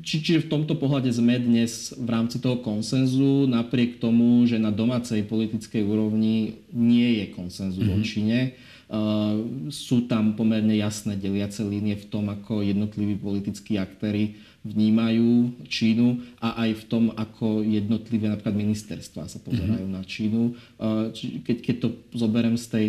či, 0.00 0.24
čiže 0.24 0.48
v 0.48 0.50
tomto 0.56 0.80
pohľade 0.80 1.12
sme 1.12 1.36
dnes 1.36 1.92
v 1.92 2.08
rámci 2.08 2.40
toho 2.40 2.64
konsenzu, 2.64 3.44
napriek 3.44 4.00
tomu, 4.00 4.48
že 4.48 4.56
na 4.56 4.72
domácej 4.72 5.28
politickej 5.28 5.84
úrovni 5.84 6.64
nie 6.72 7.20
je 7.20 7.24
konsenzu 7.36 7.84
mm-hmm. 7.84 8.00
mhm. 8.00 8.08
Číne, 8.08 8.38
sú 9.70 10.06
tam 10.06 10.38
pomerne 10.38 10.78
jasné 10.78 11.18
deliace 11.18 11.66
línie 11.66 11.98
v 11.98 12.06
tom, 12.06 12.30
ako 12.30 12.62
jednotliví 12.62 13.18
politickí 13.18 13.82
aktéry 13.82 14.38
vnímajú 14.62 15.62
Čínu 15.66 16.38
a 16.42 16.66
aj 16.66 16.70
v 16.74 16.84
tom, 16.86 17.04
ako 17.14 17.62
jednotlivé 17.66 18.30
napríklad 18.30 18.54
ministerstva 18.54 19.30
sa 19.30 19.38
pozerajú 19.42 19.86
mm-hmm. 19.86 19.98
na 19.98 20.02
Čínu. 20.02 20.42
Keď, 21.42 21.56
keď 21.62 21.76
to 21.82 21.88
zoberiem 22.14 22.54
z 22.54 22.66
tej 22.70 22.88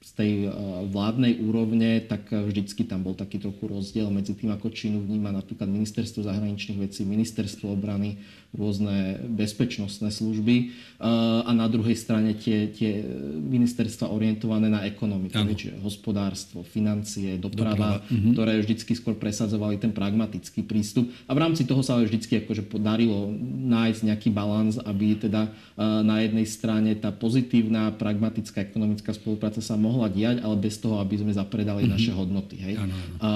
z 0.00 0.10
tej 0.16 0.32
eh, 0.48 0.52
vládnej 0.88 1.44
úrovne, 1.44 2.00
tak 2.08 2.32
eh, 2.32 2.40
vždycky 2.40 2.88
tam 2.88 3.04
bol 3.04 3.12
taký 3.12 3.36
trochu 3.36 3.68
rozdiel 3.68 4.08
medzi 4.08 4.32
tým, 4.32 4.50
ako 4.50 4.72
Čínu 4.72 5.04
vníma 5.04 5.28
napríklad 5.30 5.68
ministerstvo 5.68 6.24
zahraničných 6.24 6.80
vecí, 6.80 7.04
ministerstvo 7.04 7.68
obrany, 7.68 8.16
rôzne 8.50 9.22
bezpečnostné 9.30 10.10
služby 10.10 10.56
eh, 10.58 11.06
a 11.46 11.50
na 11.54 11.70
druhej 11.70 11.94
strane 11.94 12.34
tie, 12.34 12.66
tie 12.70 12.98
ministerstva 13.38 14.10
orientované 14.10 14.66
na 14.66 14.82
ekonomiku, 14.82 15.38
čiže 15.54 15.78
hospodárstvo, 15.78 16.66
financie, 16.66 17.38
doprava, 17.38 18.02
doprava. 18.02 18.10
Uh-huh. 18.10 18.32
ktoré 18.34 18.58
vždycky 18.58 18.92
skôr 18.98 19.14
presadzovali 19.14 19.78
ten 19.78 19.94
pragmatický 19.94 20.66
prístup. 20.66 21.08
A 21.30 21.34
v 21.34 21.42
rámci 21.46 21.62
toho 21.62 21.80
sa 21.86 21.94
ale 21.94 22.10
vždycky 22.10 22.42
akože 22.42 22.66
podarilo 22.66 23.30
nájsť 23.70 24.00
nejaký 24.06 24.28
balans, 24.34 24.82
aby 24.82 25.14
teda 25.14 25.50
na 25.80 26.22
jednej 26.22 26.46
strane 26.46 26.92
tá 26.98 27.14
pozitívna, 27.14 27.94
pragmatická 27.94 28.66
ekonomická 28.66 29.14
spolupráca 29.16 29.64
sa 29.64 29.78
mohla 29.80 30.12
diať, 30.12 30.42
ale 30.44 30.56
bez 30.60 30.76
toho, 30.76 31.00
aby 31.00 31.20
sme 31.20 31.32
zapredali 31.32 31.86
mm-hmm. 31.86 31.96
naše 31.96 32.12
hodnoty. 32.12 32.56
Hej? 32.60 32.74
Ano, 32.80 32.94
ano. 32.94 33.14
A 33.20 33.28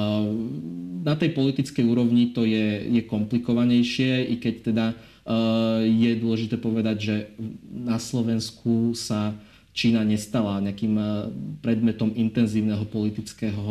na 1.05 1.15
tej 1.21 1.37
politickej 1.37 1.85
úrovni 1.85 2.33
to 2.33 2.49
je, 2.49 2.89
je 2.89 3.03
komplikovanejšie, 3.05 4.25
i 4.25 4.41
keď 4.41 4.55
teda 4.73 4.87
je 5.85 6.13
dôležité 6.21 6.61
povedať, 6.61 6.97
že 7.01 7.17
na 7.73 7.97
Slovensku 7.97 8.93
sa 8.93 9.33
Čína 9.75 10.07
nestala 10.07 10.63
nejakým 10.63 10.95
predmetom 11.59 12.15
intenzívneho 12.15 12.87
politického 12.87 13.67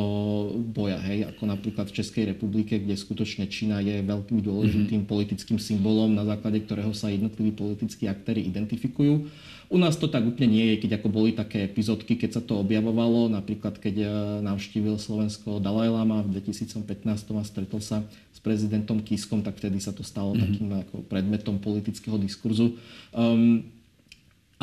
boja, 0.76 1.00
hej, 1.00 1.32
ako 1.32 1.48
napríklad 1.48 1.88
v 1.88 1.96
Českej 1.96 2.24
republike, 2.36 2.76
kde 2.76 2.92
skutočne 2.92 3.48
Čína 3.48 3.80
je 3.80 4.04
veľkým 4.04 4.44
dôležitým 4.44 5.08
mm-hmm. 5.08 5.14
politickým 5.14 5.64
symbolom, 5.64 6.12
na 6.12 6.28
základe 6.28 6.60
ktorého 6.68 6.92
sa 6.92 7.08
jednotliví 7.08 7.56
politickí 7.56 8.12
aktéry 8.12 8.44
identifikujú. 8.44 9.32
U 9.72 9.78
nás 9.80 9.96
to 9.96 10.12
tak 10.12 10.24
úplne 10.24 10.52
nie 10.52 10.66
je, 10.74 10.86
keď 10.86 11.00
ako 11.00 11.08
boli 11.12 11.32
také 11.32 11.68
epizódky, 11.68 12.20
keď 12.20 12.40
sa 12.40 12.42
to 12.44 12.60
objavovalo, 12.60 13.32
napríklad 13.32 13.80
keď 13.80 13.96
e, 14.04 14.08
navštívil 14.44 15.00
Slovensko 15.00 15.64
Dalaj 15.64 15.90
Lama 15.92 16.24
v 16.24 16.40
2015 16.40 16.84
a 17.12 17.44
stretol 17.44 17.80
sa 17.80 18.04
s 18.32 18.40
prezidentom 18.44 19.00
Kiskom, 19.00 19.42
tak 19.42 19.60
vtedy 19.60 19.80
sa 19.80 19.96
to 19.96 20.04
stalo 20.04 20.34
mm-hmm. 20.34 20.44
takým 20.44 20.70
ako 20.84 20.96
predmetom 21.08 21.58
politického 21.60 22.20
diskurzu. 22.20 22.76
Um, 23.16 23.68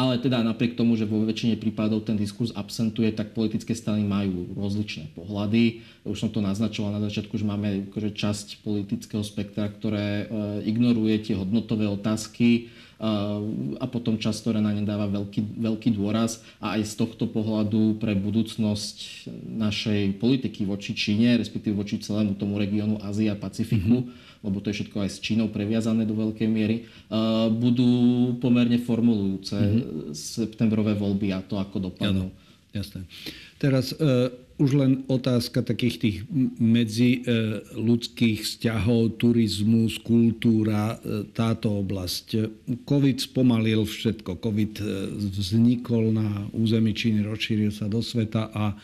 ale 0.00 0.16
teda 0.16 0.40
napriek 0.40 0.80
tomu, 0.80 0.96
že 0.96 1.04
vo 1.04 1.20
väčšine 1.28 1.60
prípadov 1.60 2.08
ten 2.08 2.16
diskurs 2.16 2.56
absentuje, 2.56 3.12
tak 3.12 3.36
politické 3.36 3.76
strany 3.76 4.00
majú 4.00 4.48
rozličné 4.56 5.12
pohľady. 5.12 5.84
Už 6.08 6.16
som 6.16 6.32
to 6.32 6.40
naznačoval 6.40 6.96
na 6.96 7.04
začiatku, 7.04 7.36
že 7.36 7.44
máme 7.44 7.92
akože 7.92 8.16
časť 8.16 8.64
politického 8.64 9.20
spektra, 9.20 9.68
ktoré 9.68 10.24
e, 10.24 10.64
ignoruje 10.64 11.28
tie 11.28 11.36
hodnotové 11.36 11.84
otázky 11.84 12.72
a 13.80 13.88
potom 13.88 14.20
čas, 14.20 14.44
ktoré 14.44 14.60
na 14.60 14.76
ne 14.76 14.84
dáva 14.84 15.08
veľký, 15.08 15.56
veľký 15.56 15.96
dôraz 15.96 16.44
a 16.60 16.76
aj 16.76 16.84
z 16.84 16.94
tohto 17.00 17.32
pohľadu 17.32 17.96
pre 17.96 18.12
budúcnosť 18.12 19.24
našej 19.56 20.20
politiky 20.20 20.68
voči 20.68 20.92
Číne, 20.92 21.40
respektíve 21.40 21.72
voči 21.80 21.96
celému 21.96 22.36
tomu 22.36 22.60
regiónu 22.60 23.00
Ázie 23.00 23.32
a 23.32 23.40
Pacifiku, 23.40 24.04
mm-hmm. 24.04 24.29
Lebo 24.40 24.60
to 24.64 24.72
je 24.72 24.82
všetko 24.82 25.04
aj 25.04 25.10
s 25.12 25.18
Čínou 25.20 25.52
previazané 25.52 26.08
do 26.08 26.16
veľkej 26.16 26.48
miery, 26.48 26.88
budú 27.60 27.90
pomerne 28.40 28.80
formulujúce 28.80 29.56
mm-hmm. 29.56 30.16
septembrové 30.16 30.96
voľby 30.96 31.36
a 31.36 31.44
to, 31.44 31.60
ako 31.60 31.92
dopadnú. 31.92 32.32
Ano, 32.32 32.72
jasné. 32.72 33.04
Teraz 33.60 33.92
e, 33.92 34.32
už 34.60 34.76
len 34.76 34.92
otázka 35.08 35.64
takých 35.64 35.96
tých 35.96 36.16
medzi 36.60 37.24
e, 37.24 37.60
ľudských 37.80 38.44
vzťahov, 38.44 39.16
turizmus, 39.16 39.96
kultúra, 40.04 41.00
e, 41.00 41.24
táto 41.32 41.80
oblasť. 41.80 42.26
COVID 42.84 43.16
spomalil 43.24 43.88
všetko. 43.88 44.36
COVID 44.36 44.74
e, 44.80 44.84
vznikol 45.16 46.12
na 46.12 46.44
území 46.52 46.92
Číny, 46.92 47.24
rozšíril 47.24 47.72
sa 47.72 47.88
do 47.88 48.04
sveta 48.04 48.52
a 48.52 48.76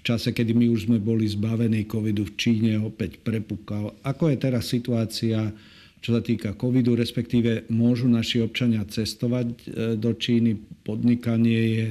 v 0.00 0.02
čase, 0.02 0.32
kedy 0.32 0.56
my 0.56 0.72
už 0.72 0.88
sme 0.88 0.96
boli 0.96 1.28
zbavení 1.28 1.84
covidu 1.84 2.24
v 2.24 2.32
Číne, 2.40 2.72
opäť 2.80 3.20
prepukal. 3.20 3.92
Ako 4.00 4.32
je 4.32 4.36
teraz 4.40 4.72
situácia, 4.72 5.52
čo 6.00 6.16
sa 6.16 6.24
týka 6.24 6.56
covidu, 6.56 6.96
respektíve 6.96 7.68
môžu 7.68 8.08
naši 8.08 8.40
občania 8.40 8.80
cestovať 8.88 9.68
do 10.00 10.10
Číny, 10.16 10.56
podnikanie 10.88 11.60
je 11.60 11.86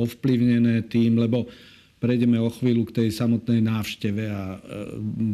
ovplyvnené 0.00 0.88
tým, 0.88 1.20
lebo 1.20 1.44
prejdeme 2.00 2.40
o 2.40 2.48
chvíľu 2.48 2.88
k 2.88 3.04
tej 3.04 3.08
samotnej 3.12 3.60
návšteve 3.60 4.24
a 4.32 4.42
e, 4.56 4.58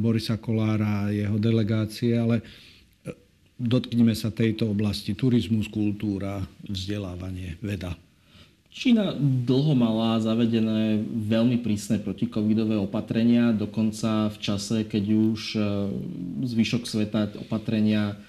Borisa 0.03 0.35
Kolára 0.43 1.07
a 1.07 1.15
jeho 1.15 1.39
delegácie, 1.39 2.19
ale 2.19 2.43
e, 2.43 2.45
dotkneme 3.55 4.13
sa 4.19 4.35
tejto 4.35 4.75
oblasti. 4.75 5.15
Turizmus, 5.15 5.71
kultúra, 5.71 6.43
vzdelávanie, 6.67 7.63
veda. 7.63 7.95
Čína 8.77 9.17
dlho 9.17 9.73
mala 9.73 10.21
zavedené 10.21 11.01
veľmi 11.09 11.65
prísne 11.65 11.97
protikovidové 11.97 12.77
opatrenia, 12.77 13.57
dokonca 13.57 14.29
v 14.29 14.37
čase, 14.37 14.85
keď 14.85 15.05
už 15.17 15.41
e, 15.57 15.61
zvyšok 16.45 16.85
sveta 16.85 17.41
opatrenia 17.41 18.21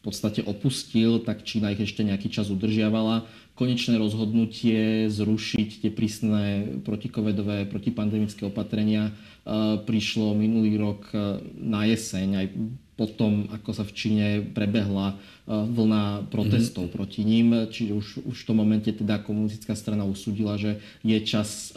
v 0.00 0.08
podstate 0.08 0.40
opustil, 0.40 1.20
tak 1.20 1.44
Čína 1.44 1.76
ich 1.76 1.84
ešte 1.84 2.00
nejaký 2.00 2.32
čas 2.32 2.48
udržiavala. 2.48 3.28
konečné 3.52 4.00
rozhodnutie 4.00 5.12
zrušiť 5.12 5.84
tie 5.84 5.92
prísne 5.92 6.80
protikovedové, 6.80 7.68
protipandemické 7.68 8.48
opatrenia 8.48 9.12
prišlo 9.84 10.32
minulý 10.32 10.80
rok 10.80 11.12
na 11.60 11.84
jeseň. 11.84 12.28
Aj 12.40 12.46
potom, 13.00 13.48
ako 13.48 13.72
sa 13.72 13.84
v 13.88 13.96
Číne 13.96 14.26
prebehla 14.44 15.16
vlna 15.50 16.30
protestov 16.30 16.86
mm-hmm. 16.86 16.98
proti 17.00 17.22
ním. 17.26 17.48
Čiže 17.66 17.92
už, 17.96 18.06
už 18.28 18.36
v 18.44 18.46
tom 18.46 18.60
momente 18.60 18.92
teda 18.92 19.18
komunistická 19.24 19.74
strana 19.74 20.06
usúdila, 20.06 20.54
že 20.60 20.78
je 21.02 21.18
čas 21.24 21.72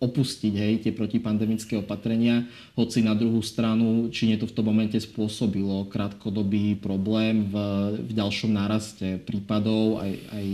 opustiť 0.00 0.52
hej, 0.56 0.74
tie 0.82 0.92
protipandemické 0.96 1.78
opatrenia, 1.78 2.48
hoci 2.74 3.04
na 3.04 3.14
druhú 3.14 3.38
stranu 3.44 4.10
Číne 4.10 4.40
to 4.40 4.50
v 4.50 4.56
tom 4.56 4.66
momente 4.66 4.98
spôsobilo 4.98 5.86
krátkodobý 5.86 6.80
problém 6.80 7.46
v, 7.46 7.54
v 8.02 8.10
ďalšom 8.16 8.50
náraste 8.50 9.22
prípadov, 9.22 10.02
aj, 10.02 10.12
aj 10.34 10.46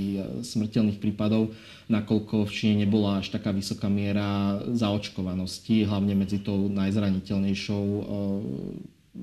smrteľných 0.45 1.01
prípadov, 1.01 1.57
nakoľko 1.89 2.45
v 2.45 2.53
Číne 2.53 2.75
nebola 2.85 3.25
až 3.25 3.33
taká 3.33 3.57
vysoká 3.57 3.89
miera 3.89 4.61
zaočkovanosti, 4.69 5.89
hlavne 5.89 6.13
medzi 6.13 6.45
tou 6.45 6.69
najzraniteľnejšou 6.69 7.85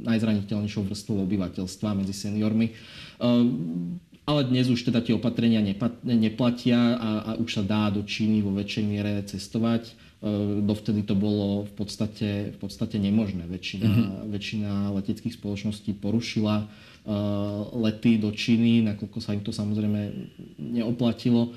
najzraniteľnejšou 0.03 0.83
vrstvou 0.89 1.23
obyvateľstva 1.23 1.95
medzi 1.95 2.11
seniormi. 2.11 2.75
Ehm, 3.21 4.01
ale 4.25 4.41
dnes 4.49 4.67
už 4.73 4.89
teda 4.89 5.05
tie 5.05 5.13
opatrenia 5.13 5.61
neplatia 6.01 6.97
a, 6.97 7.09
a 7.21 7.31
už 7.37 7.61
sa 7.61 7.63
dá 7.63 7.93
do 7.93 8.01
Číny 8.01 8.41
vo 8.41 8.49
väčšej 8.57 8.85
miere 8.89 9.21
cestovať. 9.23 9.93
Ehm, 10.19 10.65
dovtedy 10.65 11.05
to 11.05 11.15
bolo 11.15 11.63
v 11.69 11.73
podstate, 11.77 12.51
v 12.51 12.57
podstate 12.57 12.99
nemožné. 12.99 13.45
Väčšina, 13.47 13.85
mm-hmm. 13.87 14.31
väčšina 14.33 14.71
leteckých 14.97 15.37
spoločností 15.37 15.95
porušila 15.95 16.67
Eh, 17.05 17.61
lety 17.77 18.17
do 18.17 18.33
Číny, 18.33 18.81
nakoľko 18.81 19.21
sa 19.21 19.37
im 19.37 19.45
to 19.45 19.53
samozrejme 19.53 20.09
neoplatilo. 20.57 21.53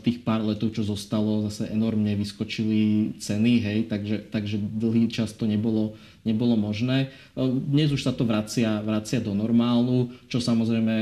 Tých 0.00 0.24
pár 0.24 0.40
letov, 0.48 0.72
čo 0.72 0.80
zostalo, 0.80 1.44
zase 1.44 1.68
enormne 1.68 2.16
vyskočili 2.16 3.12
ceny, 3.20 3.52
hej, 3.60 3.78
takže, 3.84 4.32
takže 4.32 4.56
dlhý 4.56 5.12
čas 5.12 5.36
to 5.36 5.44
nebolo, 5.44 5.92
nebolo 6.28 6.60
možné. 6.60 7.08
Eh, 7.08 7.48
dnes 7.48 7.88
už 7.88 8.04
sa 8.04 8.12
to 8.12 8.28
vracia, 8.28 8.84
vracia 8.84 9.24
do 9.24 9.32
normálu, 9.32 10.12
čo 10.28 10.38
samozrejme 10.44 10.94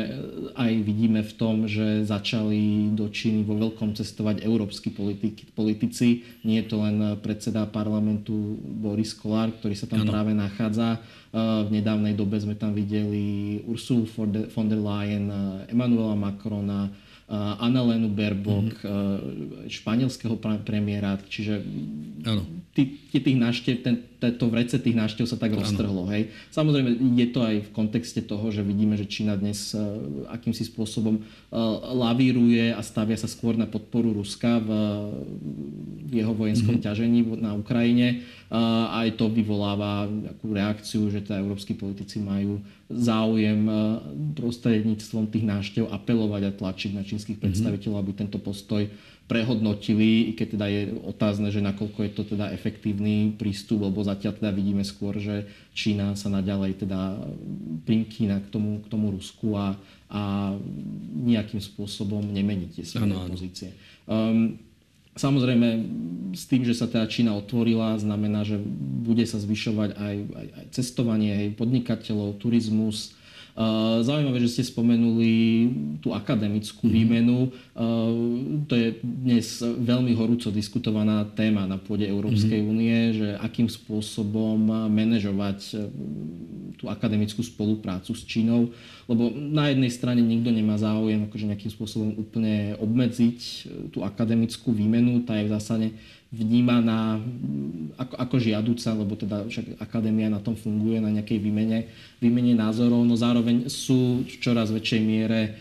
aj 0.55 0.73
vidíme 0.87 1.21
v 1.27 1.33
tom, 1.35 1.67
že 1.67 2.07
začali 2.07 2.95
do 2.95 3.11
Číny 3.11 3.43
vo 3.43 3.59
veľkom 3.59 3.99
cestovať 3.99 4.47
európsky 4.47 4.95
politik, 4.95 5.51
politici. 5.59 6.23
Nie 6.47 6.63
je 6.63 6.71
to 6.71 6.77
len 6.87 7.19
predseda 7.19 7.67
parlamentu 7.67 8.57
Boris 8.63 9.11
Kolár, 9.13 9.51
ktorý 9.59 9.75
sa 9.75 9.91
tam 9.91 10.07
ano. 10.07 10.11
práve 10.15 10.33
nachádza, 10.33 11.03
v 11.37 11.69
nedávnej 11.69 12.17
dobe 12.17 12.41
sme 12.41 12.57
tam 12.57 12.73
videli 12.73 13.61
Ursulu 13.69 14.09
von 14.49 14.67
der 14.71 14.81
Leyen, 14.81 15.29
Emanuela 15.69 16.17
Macrona, 16.17 16.89
Annalenu 17.61 18.09
Baerbock, 18.09 18.73
mm-hmm. 18.81 19.69
španielského 19.69 20.39
premiéra, 20.63 21.19
čiže 21.27 21.59
tí, 22.77 23.01
tých 23.17 23.39
návštev, 23.41 23.75
ten, 23.81 23.97
to 24.21 24.53
vrece 24.53 24.77
tých 24.77 24.93
návštev 24.93 25.25
sa 25.25 25.41
tak 25.41 25.57
roztrhlo. 25.57 26.05
Hej. 26.13 26.29
Samozrejme, 26.53 26.93
je 27.17 27.27
to 27.33 27.41
aj 27.41 27.57
v 27.65 27.71
kontexte 27.73 28.21
toho, 28.21 28.53
že 28.53 28.61
vidíme, 28.61 29.01
že 29.01 29.09
Čína 29.09 29.41
dnes 29.41 29.73
akýmsi 30.29 30.69
spôsobom 30.69 31.25
lavíruje 31.97 32.77
a 32.77 32.81
stavia 32.85 33.17
sa 33.17 33.25
skôr 33.25 33.57
na 33.57 33.65
podporu 33.65 34.13
Ruska 34.13 34.61
v, 34.61 34.71
v 36.05 36.13
jeho 36.21 36.37
vojenskom 36.37 36.77
mm-hmm. 36.77 36.87
ťažení 36.93 37.21
na 37.41 37.57
Ukrajine. 37.57 38.21
A 38.53 39.03
aj 39.03 39.17
to 39.17 39.33
vyvoláva 39.33 40.07
takú 40.07 40.53
reakciu, 40.53 41.09
že 41.09 41.25
teda 41.25 41.41
európsky 41.41 41.73
politici 41.73 42.21
majú 42.21 42.61
záujem 42.87 43.67
prostredníctvom 44.39 45.27
tých 45.33 45.45
návštev 45.49 45.85
apelovať 45.91 46.43
a 46.47 46.55
tlačiť 46.55 46.91
na 46.95 47.03
čínskych 47.03 47.41
mhm. 47.41 47.43
predstaviteľov, 47.43 47.99
aby 48.05 48.13
tento 48.15 48.39
postoj 48.39 48.87
prehodnotili, 49.27 50.31
i 50.31 50.33
keď 50.39 50.47
teda 50.55 50.67
je 50.71 50.83
otázne, 51.03 51.51
že 51.51 51.59
nakoľko 51.59 51.99
je 52.07 52.11
to 52.15 52.23
teda 52.35 52.55
efektívny 52.55 53.35
prístup, 53.35 53.83
lebo 53.83 54.07
zatiaľ 54.07 54.39
teda 54.39 54.51
vidíme 54.55 54.87
skôr, 54.87 55.19
že 55.19 55.51
Čína 55.75 56.15
sa 56.15 56.31
naďalej 56.31 56.87
teda 56.87 57.19
primkína 57.83 58.47
k 58.47 58.49
tomu, 58.55 58.79
k 58.83 58.87
tomu 58.87 59.11
Rusku 59.11 59.59
a, 59.59 59.75
a 60.07 60.55
nejakým 61.27 61.59
spôsobom 61.59 62.23
nemení 62.23 62.71
tie 62.71 62.87
svoje 62.87 63.11
ano, 63.11 63.27
pozície. 63.27 63.75
Um, 64.07 64.63
Samozrejme, 65.17 65.69
s 66.37 66.45
tým, 66.45 66.69
že 66.69 66.77
sa 66.77 66.85
teda 66.85 67.09
Čína 67.09 67.33
otvorila, 67.33 67.97
znamená, 67.97 68.45
že 68.45 68.61
bude 69.01 69.25
sa 69.25 69.41
zvyšovať 69.41 69.97
aj, 69.97 70.17
aj, 70.29 70.47
aj 70.61 70.67
cestovanie, 70.77 71.33
aj 71.33 71.57
podnikateľov, 71.57 72.37
turizmus, 72.37 73.16
Zaujímavé, 74.05 74.45
že 74.45 74.53
ste 74.53 74.69
spomenuli 74.69 75.33
tú 76.05 76.13
akademickú 76.13 76.85
mm-hmm. 76.85 76.97
výmenu. 77.01 77.49
To 78.69 78.75
je 78.77 79.01
dnes 79.01 79.47
veľmi 79.65 80.13
horúco 80.13 80.53
diskutovaná 80.53 81.25
téma 81.33 81.65
na 81.65 81.81
pôde 81.81 82.05
Európskej 82.05 82.61
mm-hmm. 82.61 82.73
únie, 82.77 82.99
že 83.17 83.29
akým 83.41 83.73
spôsobom 83.73 84.61
manažovať 84.93 85.61
e, 85.73 85.75
tú 86.77 86.93
akademickú 86.93 87.41
spoluprácu 87.41 88.13
s 88.13 88.23
Čínou, 88.29 88.71
lebo 89.09 89.33
na 89.33 89.73
jednej 89.73 89.89
strane 89.89 90.21
nikto 90.21 90.53
nemá 90.53 90.77
záujem 90.77 91.25
akože 91.25 91.49
nejakým 91.49 91.73
spôsobom 91.73 92.11
úplne 92.21 92.77
obmedziť 92.77 93.39
e, 93.41 93.57
tú 93.91 94.05
akademickú 94.05 94.71
výmenu, 94.77 95.25
tá 95.25 95.41
je 95.41 95.49
v 95.49 95.55
zásade 95.57 95.87
vnímaná 96.35 97.23
ako, 97.97 98.15
ako 98.19 98.37
žiaduca, 98.43 98.89
lebo 98.93 99.15
teda 99.15 99.37
však 99.47 99.79
akadémia 99.79 100.29
na 100.29 100.43
tom 100.43 100.59
funguje, 100.59 100.99
na 101.01 101.09
nejakej 101.09 101.39
výmene, 101.39 101.89
výmene 102.19 102.53
názorov, 102.53 103.07
no 103.07 103.15
zároveň 103.15 103.71
sú 103.71 104.27
v 104.27 104.37
čoraz 104.43 104.75
väčšej 104.75 105.01
miere 105.01 105.57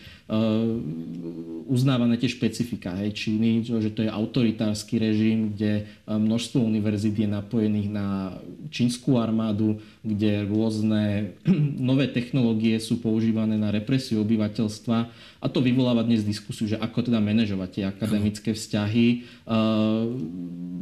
uznávané 1.66 2.18
tie 2.18 2.26
špecifika 2.26 2.98
hej, 2.98 3.14
Číny, 3.14 3.62
že 3.62 3.94
to 3.94 4.02
je 4.02 4.10
autoritársky 4.10 4.98
režim, 4.98 5.54
kde 5.54 5.86
uh, 5.86 6.18
množstvo 6.18 6.58
univerzít 6.66 7.14
je 7.22 7.28
napojených 7.30 7.88
na 7.94 8.34
čínsku 8.74 9.22
armádu, 9.22 9.78
kde 10.02 10.46
rôzne 10.50 11.34
nové 11.90 12.10
technológie 12.10 12.74
sú 12.82 12.98
používané 12.98 13.54
na 13.54 13.70
represiu 13.70 14.26
obyvateľstva 14.26 14.98
a 15.38 15.46
to 15.46 15.62
vyvoláva 15.62 16.02
dnes 16.02 16.26
diskusiu, 16.26 16.66
že 16.66 16.80
ako 16.80 17.06
teda 17.06 17.22
manažovať 17.22 17.70
tie 17.70 17.84
akademické 17.86 18.50
vzťahy. 18.50 19.06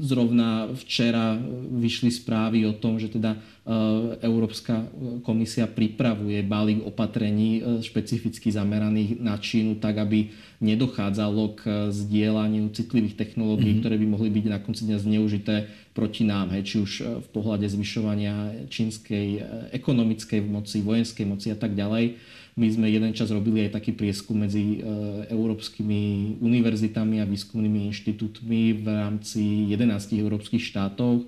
Zrovna 0.01 0.73
včera 0.73 1.37
vyšli 1.75 2.09
správy 2.09 2.65
o 2.65 2.73
tom, 2.73 2.97
že 2.97 3.13
teda 3.13 3.37
Európska 4.21 4.85
komisia 5.25 5.65
pripravuje 5.65 6.45
balík 6.45 6.85
opatrení 6.85 7.65
e, 7.65 7.81
špecificky 7.81 8.53
zameraných 8.53 9.25
na 9.25 9.41
Čínu 9.41 9.81
tak, 9.81 10.05
aby 10.05 10.29
nedochádzalo 10.61 11.57
k 11.57 11.89
zdieľaniu 11.89 12.69
citlivých 12.77 13.17
technológií, 13.17 13.73
mm-hmm. 13.73 13.81
ktoré 13.81 13.97
by 13.97 14.07
mohli 14.13 14.29
byť 14.37 14.45
na 14.53 14.61
konci 14.61 14.85
dňa 14.85 14.99
zneužité 15.01 15.55
proti 15.97 16.29
nám, 16.29 16.53
hej, 16.53 16.63
či 16.69 16.77
už 16.77 16.93
v 17.25 17.29
pohľade 17.33 17.65
zvyšovania 17.65 18.69
čínskej 18.69 19.41
ekonomickej 19.73 20.45
moci, 20.45 20.85
vojenskej 20.85 21.25
moci 21.25 21.49
a 21.49 21.57
tak 21.57 21.73
ďalej. 21.73 22.21
My 22.61 22.69
sme 22.69 22.93
jeden 22.93 23.17
čas 23.17 23.33
robili 23.33 23.65
aj 23.65 23.81
taký 23.81 23.97
prieskum 23.97 24.45
medzi 24.45 24.79
európskymi 25.33 26.37
univerzitami 26.39 27.19
a 27.19 27.27
výskumnými 27.27 27.91
inštitútmi 27.91 28.85
v 28.85 28.87
rámci 28.87 29.73
11 29.73 30.21
európskych 30.21 30.63
štátov 30.63 31.27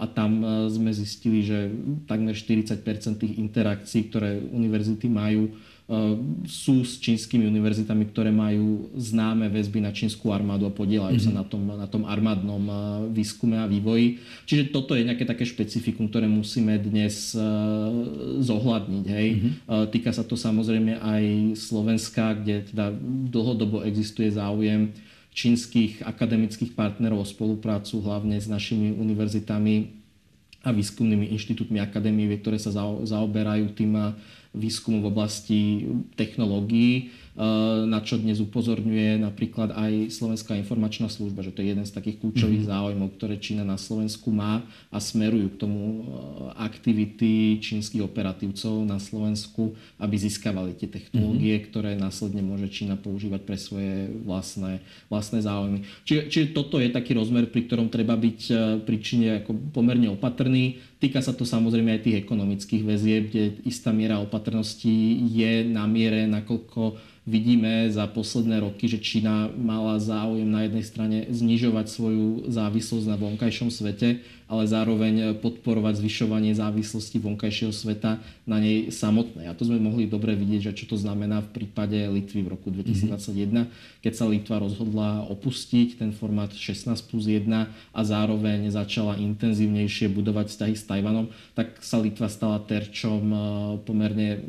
a 0.00 0.06
tam 0.08 0.40
e, 0.40 0.46
sme 0.72 0.88
zistili, 0.92 1.44
že 1.44 1.68
takmer 2.08 2.32
40% 2.32 2.80
tých 3.20 3.34
interakcií, 3.36 4.08
ktoré 4.08 4.40
univerzity 4.40 5.06
majú, 5.08 5.52
Ehm, 5.88 6.44
sú 6.44 6.84
s 6.84 7.00
čínskymi 7.00 7.48
univerzitami, 7.48 8.12
ktoré 8.12 8.28
majú 8.28 8.92
známe 8.92 9.48
väzby 9.48 9.80
na 9.80 9.88
čínsku 9.88 10.28
armádu 10.28 10.68
a 10.68 10.76
podielajú 10.76 11.16
mm-hmm. 11.16 11.32
sa 11.32 11.32
mhm. 11.32 11.40
na 11.40 11.44
tom, 11.48 11.62
na 11.64 11.88
tom 11.88 12.02
armádnom 12.04 12.64
eh, 12.68 12.76
výskume 13.16 13.56
a 13.56 13.64
vývoji. 13.64 14.20
Čiže 14.44 14.68
toto 14.68 14.92
je 14.92 15.08
nejaké 15.08 15.24
také 15.24 15.48
špecifikum, 15.48 16.12
ktoré 16.12 16.28
musíme 16.28 16.76
dnes 16.76 17.32
eh, 17.32 17.42
zohľadniť. 18.44 19.04
Hej. 19.08 19.28
Mm-hmm. 19.32 19.88
Týka 19.88 20.12
sa 20.12 20.28
to 20.28 20.36
samozrejme 20.36 21.00
aj 21.00 21.24
Slovenska, 21.56 22.36
kde 22.36 22.68
teda 22.68 22.92
dlhodobo 23.32 23.80
existuje 23.80 24.28
záujem 24.28 24.92
čínskych 25.38 26.02
akademických 26.02 26.74
partnerov 26.74 27.22
o 27.22 27.30
spoluprácu, 27.30 28.02
hlavne 28.02 28.42
s 28.42 28.50
našimi 28.50 28.90
univerzitami 28.98 29.94
a 30.66 30.74
výskumnými 30.74 31.30
inštitútmi 31.30 31.78
akadémie, 31.78 32.26
ktoré 32.42 32.58
sa 32.58 32.74
zaoberajú 33.06 33.70
tým 33.78 34.18
výskumu 34.50 34.98
v 35.06 35.10
oblasti 35.14 35.60
technológií, 36.18 37.14
na 37.86 38.02
čo 38.02 38.18
dnes 38.18 38.42
upozorňuje 38.42 39.22
napríklad 39.22 39.70
aj 39.70 40.10
Slovenská 40.10 40.58
informačná 40.58 41.06
služba, 41.06 41.46
že 41.46 41.54
to 41.54 41.62
je 41.62 41.70
jeden 41.70 41.86
z 41.86 41.94
takých 41.94 42.18
kľúčových 42.18 42.66
mm-hmm. 42.66 42.74
záujmov, 42.74 43.08
ktoré 43.14 43.38
Čína 43.38 43.62
na 43.62 43.78
Slovensku 43.78 44.34
má 44.34 44.66
a 44.90 44.98
smerujú 44.98 45.54
k 45.54 45.60
tomu 45.62 45.82
eh, 45.86 45.98
aktivity 46.58 47.62
čínskych 47.62 48.02
operatívcov 48.02 48.82
na 48.82 48.98
Slovensku, 48.98 49.78
aby 50.02 50.18
získavali 50.18 50.74
tie 50.74 50.90
technológie, 50.90 51.62
mm-hmm. 51.62 51.68
ktoré 51.70 51.90
následne 51.94 52.42
môže 52.42 52.66
Čína 52.74 52.98
používať 52.98 53.46
pre 53.46 53.54
svoje 53.54 54.10
vlastné, 54.26 54.82
vlastné 55.06 55.38
záujmy. 55.38 55.86
Čiže, 56.02 56.22
čiže 56.34 56.46
toto 56.58 56.82
je 56.82 56.90
taký 56.90 57.14
rozmer, 57.14 57.46
pri 57.46 57.70
ktorom 57.70 57.86
treba 57.86 58.18
byť 58.18 58.40
eh, 58.50 58.58
pri 58.82 58.96
Číne 58.98 59.28
ako 59.46 59.54
pomerne 59.70 60.10
opatrný 60.10 60.82
Týka 60.98 61.22
sa 61.22 61.30
to 61.30 61.46
samozrejme 61.46 61.94
aj 61.94 62.10
tých 62.10 62.26
ekonomických 62.26 62.82
väzieb, 62.82 63.30
kde 63.30 63.62
istá 63.62 63.94
miera 63.94 64.18
opatrnosti 64.18 65.22
je 65.30 65.62
na 65.62 65.86
miere, 65.86 66.26
nakoľko 66.26 66.98
vidíme 67.28 67.92
za 67.92 68.08
posledné 68.08 68.64
roky, 68.64 68.88
že 68.88 69.04
Čína 69.04 69.52
mala 69.52 70.00
záujem 70.00 70.48
na 70.48 70.64
jednej 70.64 70.84
strane 70.88 71.18
znižovať 71.28 71.86
svoju 71.92 72.48
závislosť 72.48 73.04
na 73.04 73.16
vonkajšom 73.20 73.68
svete, 73.68 74.24
ale 74.48 74.64
zároveň 74.64 75.36
podporovať 75.44 76.00
zvyšovanie 76.00 76.56
závislosti 76.56 77.20
vonkajšieho 77.20 77.70
sveta 77.70 78.16
na 78.48 78.56
nej 78.56 78.88
samotnej. 78.88 79.44
A 79.44 79.52
to 79.52 79.68
sme 79.68 79.76
mohli 79.76 80.08
dobre 80.08 80.32
vidieť, 80.32 80.72
že 80.72 80.76
čo 80.82 80.84
to 80.88 80.96
znamená 80.96 81.44
v 81.44 81.52
prípade 81.62 82.00
Litvy 82.08 82.40
v 82.40 82.56
roku 82.56 82.72
2021, 82.72 83.68
keď 84.00 84.12
sa 84.16 84.24
Litva 84.24 84.56
rozhodla 84.56 85.28
opustiť 85.28 86.00
ten 86.00 86.16
formát 86.16 86.48
16 86.48 86.96
plus 87.12 87.28
1 87.28 87.44
a 87.68 88.00
zároveň 88.00 88.72
začala 88.72 89.20
intenzívnejšie 89.20 90.08
budovať 90.08 90.48
vzťahy 90.48 90.74
s 90.74 90.84
Tajvanom, 90.88 91.28
tak 91.52 91.84
sa 91.84 92.00
Litva 92.00 92.32
stala 92.32 92.64
terčom 92.64 93.22
e, 93.28 93.38
pomerne 93.84 94.40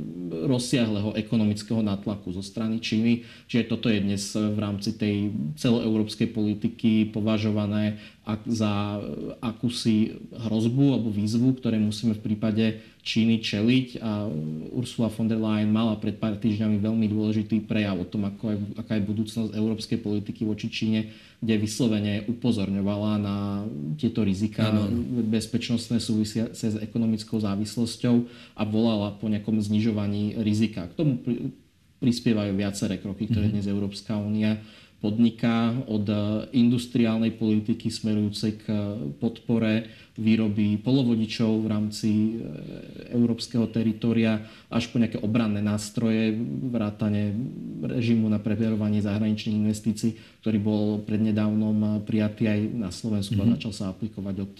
rozsiahleho 0.48 1.20
ekonomického 1.20 1.84
nátlaku 1.84 2.32
zo 2.32 2.40
strany 2.40 2.80
Číny. 2.80 3.28
Čiže 3.52 3.68
toto 3.68 3.92
je 3.92 4.00
dnes 4.00 4.24
v 4.32 4.58
rámci 4.58 4.96
tej 4.96 5.36
celoeurópskej 5.60 6.32
politiky 6.32 7.12
považované 7.12 8.00
za 8.46 9.02
akúsi 9.40 10.20
hrozbu 10.36 10.98
alebo 10.98 11.10
výzvu, 11.10 11.58
ktoré 11.58 11.82
musíme 11.82 12.14
v 12.14 12.34
prípade 12.34 12.66
Číny 13.00 13.40
čeliť 13.40 14.04
a 14.04 14.28
Ursula 14.76 15.08
von 15.08 15.32
der 15.32 15.40
Leyen 15.40 15.72
mala 15.72 15.96
pred 15.98 16.20
pár 16.20 16.36
týždňami 16.36 16.84
veľmi 16.84 17.08
dôležitý 17.08 17.64
prejav 17.64 17.96
o 17.96 18.06
tom, 18.06 18.28
ako 18.28 18.54
je, 18.54 18.58
aká 18.76 19.00
je 19.00 19.08
budúcnosť 19.08 19.56
európskej 19.56 20.00
politiky 20.04 20.44
voči 20.44 20.68
Číne, 20.68 21.10
kde 21.40 21.56
vyslovene 21.56 22.28
upozorňovala 22.28 23.12
na 23.18 23.38
tieto 23.96 24.22
rizika 24.28 24.68
ano. 24.68 24.92
bezpečnostné 25.32 26.04
súvisia 26.04 26.52
s 26.52 26.76
ekonomickou 26.76 27.40
závislosťou 27.40 28.16
a 28.60 28.62
volala 28.68 29.16
po 29.16 29.32
nejakom 29.32 29.58
znižovaní 29.64 30.36
rizika. 30.44 30.92
K 30.92 30.94
tomu 31.00 31.24
prispievajú 32.04 32.52
viaceré 32.56 33.00
kroky, 33.00 33.32
ktoré 33.32 33.48
mhm. 33.48 33.54
dnes 33.56 33.66
Európska 33.68 34.20
únia 34.20 34.60
podniká 35.00 35.72
od 35.88 36.06
e, 36.12 36.16
industriálnej 36.60 37.32
politiky 37.40 37.88
smerujúcej 37.88 38.60
k 38.60 38.64
e, 38.68 38.78
podpore 39.16 39.88
výroby 40.20 40.76
polovodičov 40.84 41.64
v 41.64 41.68
rámci 41.72 42.10
e, 42.12 42.32
európskeho 43.16 43.72
teritoria 43.72 44.44
až 44.68 44.92
po 44.92 45.00
nejaké 45.00 45.24
obranné 45.24 45.64
nástroje, 45.64 46.36
vrátane 46.68 47.32
režimu 47.80 48.28
na 48.28 48.44
preverovanie 48.44 49.00
zahraničných 49.00 49.64
investícií, 49.64 50.44
ktorý 50.44 50.58
bol 50.60 50.84
prednedávnom 51.08 52.04
prijatý 52.04 52.52
aj 52.52 52.60
na 52.76 52.92
Slovensku 52.92 53.40
mm-hmm. 53.40 53.48
a 53.48 53.56
mhm. 53.56 53.56
začal 53.56 53.72
sa 53.72 53.86
aplikovať 53.96 54.36
od 54.44 54.56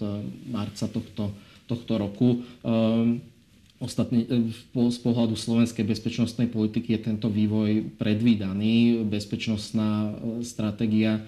marca 0.48 0.88
tohto, 0.88 1.36
tohto 1.68 1.94
roku. 2.00 2.48
Um, 2.64 3.39
Ostatne 3.80 4.28
z 4.76 5.00
pohľadu 5.00 5.40
slovenskej 5.40 5.88
bezpečnostnej 5.88 6.52
politiky 6.52 7.00
je 7.00 7.08
tento 7.08 7.32
vývoj 7.32 7.96
predvídaný. 7.96 9.08
Bezpečnostná 9.08 10.12
e, 10.12 10.44
stratégia 10.44 11.16
e, 11.16 11.22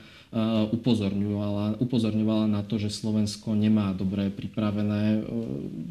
upozorňovala, 0.76 1.80
upozorňovala 1.80 2.52
na 2.52 2.60
to, 2.68 2.76
že 2.76 2.92
Slovensko 2.92 3.56
nemá 3.56 3.96
dobre 3.96 4.28
pripravené 4.28 5.04
e, 5.16 5.20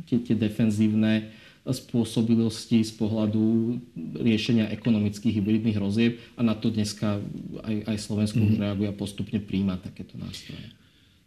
tie, 0.04 0.20
tie 0.20 0.36
defenzívne 0.36 1.32
spôsobilosti 1.64 2.84
z 2.84 2.92
pohľadu 2.92 3.76
riešenia 4.20 4.68
ekonomických 4.68 5.40
hybridných 5.40 5.80
rozieb 5.80 6.20
a 6.36 6.44
na 6.44 6.52
to 6.52 6.68
dneska 6.68 7.24
aj, 7.64 7.76
aj 7.88 7.96
Slovensko 8.04 8.40
mm. 8.40 8.48
už 8.52 8.56
mhm. 8.60 8.62
reaguje 8.68 8.88
a 8.92 8.96
postupne 9.00 9.40
príjma 9.40 9.80
takéto 9.80 10.20
nástroje. 10.20 10.76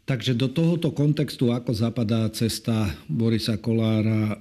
Takže 0.06 0.38
do 0.38 0.52
tohoto 0.52 0.94
kontextu, 0.94 1.50
ako 1.50 1.74
zapadá 1.74 2.30
cesta 2.30 2.92
Borisa 3.10 3.58
Kolára 3.58 4.36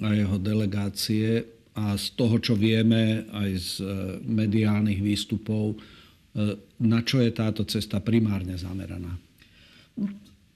a 0.00 0.16
jeho 0.16 0.36
delegácie 0.40 1.44
a 1.76 1.94
z 1.94 2.06
toho, 2.18 2.36
čo 2.42 2.58
vieme 2.58 3.28
aj 3.30 3.50
z 3.56 3.70
e, 3.80 3.86
mediálnych 4.26 5.00
výstupov, 5.00 5.76
e, 5.76 5.76
na 6.82 7.00
čo 7.04 7.22
je 7.22 7.30
táto 7.30 7.62
cesta 7.68 8.02
primárne 8.02 8.58
zameraná? 8.58 9.14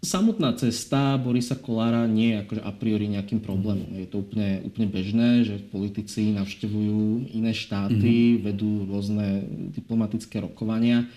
Samotná 0.05 0.53
cesta 0.53 1.17
Borisa 1.17 1.57
Kolára 1.57 2.05
nie 2.05 2.37
je 2.37 2.41
akože 2.45 2.61
a 2.61 2.73
priori 2.77 3.09
nejakým 3.09 3.41
problémom. 3.41 3.89
Je 3.97 4.05
to 4.05 4.21
úplne, 4.21 4.61
úplne 4.61 4.93
bežné, 4.93 5.49
že 5.49 5.65
politici 5.73 6.29
navštevujú 6.37 7.33
iné 7.33 7.57
štáty, 7.57 8.37
mm-hmm. 8.37 8.45
vedú 8.45 8.85
rôzne 8.85 9.49
diplomatické 9.73 10.45
rokovania. 10.45 11.09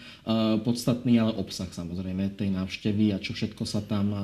Podstatný 0.64 1.20
ale 1.20 1.36
obsah 1.36 1.68
samozrejme 1.68 2.40
tej 2.40 2.56
návštevy 2.56 3.12
a 3.12 3.20
čo 3.20 3.36
všetko 3.36 3.68
sa 3.68 3.84
tam 3.84 4.16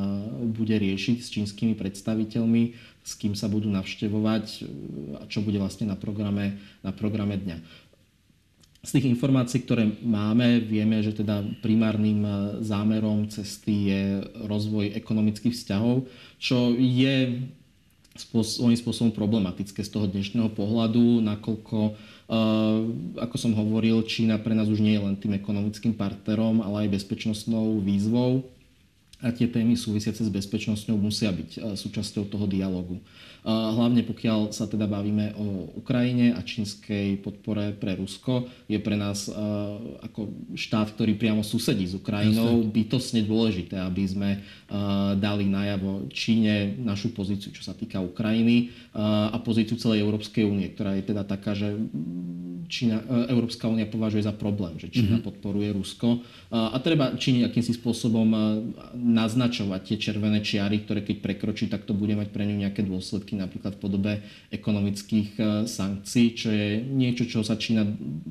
bude 0.56 0.80
riešiť 0.80 1.18
s 1.20 1.28
čínskymi 1.28 1.76
predstaviteľmi 1.76 2.94
s 3.04 3.20
kým 3.20 3.36
sa 3.36 3.52
budú 3.52 3.68
navštevovať 3.68 4.46
a 5.20 5.28
čo 5.28 5.44
bude 5.44 5.60
vlastne 5.60 5.92
na 5.92 6.00
programe, 6.00 6.56
na 6.88 6.96
programe 6.96 7.36
dňa. 7.36 7.83
Z 8.84 9.00
tých 9.00 9.16
informácií, 9.16 9.64
ktoré 9.64 9.88
máme, 10.04 10.60
vieme, 10.60 11.00
že 11.00 11.16
teda 11.16 11.40
primárnym 11.64 12.20
e, 12.20 12.32
zámerom 12.68 13.32
cesty 13.32 13.88
je 13.88 14.04
rozvoj 14.44 14.92
ekonomických 15.00 15.56
vzťahov, 15.56 16.04
čo 16.36 16.76
je 16.76 17.48
svojím 18.20 18.76
spôsobom 18.76 19.16
problematické 19.16 19.80
z 19.82 19.88
toho 19.88 20.12
dnešného 20.12 20.52
pohľadu, 20.52 21.24
nakoľko, 21.24 21.78
e, 21.88 21.92
ako 23.24 23.36
som 23.40 23.56
hovoril, 23.56 24.04
Čína 24.04 24.36
pre 24.44 24.52
nás 24.52 24.68
už 24.68 24.84
nie 24.84 25.00
je 25.00 25.06
len 25.08 25.16
tým 25.16 25.32
ekonomickým 25.32 25.96
partnerom, 25.96 26.60
ale 26.60 26.84
aj 26.84 27.00
bezpečnostnou 27.00 27.80
výzvou 27.80 28.44
a 29.24 29.32
tie 29.32 29.48
témy 29.48 29.80
súvisiace 29.80 30.28
s 30.28 30.30
bezpečnosťou 30.30 31.00
musia 31.00 31.32
byť 31.32 31.52
e, 31.56 31.60
súčasťou 31.80 32.28
toho 32.28 32.44
dialogu. 32.44 33.00
E, 33.00 33.02
hlavne 33.48 34.04
pokiaľ 34.04 34.52
sa 34.52 34.68
teda 34.68 34.84
bavíme 34.84 35.32
o 35.40 35.72
Ukrajine 35.80 36.36
a 36.36 36.44
čínskej 36.44 37.24
podpore 37.24 37.72
pre 37.80 37.96
Rusko, 37.96 38.52
je 38.68 38.76
pre 38.84 39.00
nás 39.00 39.32
e, 39.32 39.34
ako 40.04 40.28
štát, 40.60 40.92
ktorý 40.92 41.16
priamo 41.16 41.40
susedí 41.40 41.88
s 41.88 41.96
Ukrajinou, 41.96 42.68
bytosne 42.68 43.24
dôležité, 43.24 43.80
aby 43.80 44.04
sme 44.04 44.30
dali 45.22 45.46
najavo 45.46 46.10
Číne 46.10 46.74
našu 46.82 47.14
pozíciu, 47.14 47.54
čo 47.54 47.62
sa 47.62 47.78
týka 47.78 48.02
Ukrajiny 48.02 48.74
a 48.98 49.38
pozíciu 49.38 49.78
celej 49.78 50.02
Európskej 50.02 50.50
únie, 50.50 50.74
ktorá 50.74 50.98
je 50.98 51.14
teda 51.14 51.22
taká, 51.22 51.54
že 51.54 51.78
Čína, 52.68 53.28
Európska 53.30 53.68
únia 53.68 53.86
považuje 53.90 54.24
za 54.24 54.34
problém, 54.34 54.80
že 54.80 54.90
Čína 54.90 55.20
mm-hmm. 55.20 55.28
podporuje 55.28 55.70
Rusko 55.74 56.24
a 56.54 56.78
treba 56.80 57.16
Číne 57.18 57.50
akýmsi 57.50 57.76
spôsobom 57.78 58.30
naznačovať 58.94 59.82
tie 59.84 59.98
červené 59.98 60.40
čiary, 60.40 60.86
ktoré 60.86 61.02
keď 61.02 61.18
prekročí, 61.24 61.66
tak 61.68 61.84
to 61.84 61.98
bude 61.98 62.14
mať 62.14 62.30
pre 62.30 62.46
ňu 62.46 62.62
nejaké 62.62 62.86
dôsledky, 62.86 63.36
napríklad 63.38 63.78
v 63.78 63.82
podobe 63.82 64.14
ekonomických 64.54 65.30
e, 65.36 65.42
sankcií, 65.66 66.38
čo 66.38 66.50
je 66.54 66.80
niečo, 66.80 67.26
čo 67.26 67.42
sa 67.42 67.58
Čína 67.58 67.84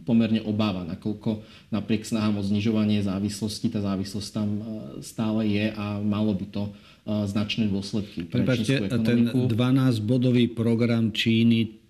pomerne 0.07 0.41
obáva, 0.43 0.87
nakoľko 0.87 1.43
napriek 1.75 2.07
snahám 2.07 2.39
o 2.39 2.47
znižovanie 2.47 3.03
závislosti, 3.03 3.73
tá 3.73 3.81
závislosť 3.83 4.29
tam 4.31 4.49
e, 4.49 4.63
stále 5.03 5.49
je 5.49 5.67
a 5.75 5.99
malo 5.99 6.33
by 6.33 6.47
to 6.49 6.63
e, 6.69 6.73
značné 7.27 7.67
dôsledky 7.69 8.29
pre 8.29 8.47
Prepačte, 8.47 8.87
ten 8.87 9.29
12-bodový 9.35 10.53
program 10.55 11.11
Číny 11.11 11.82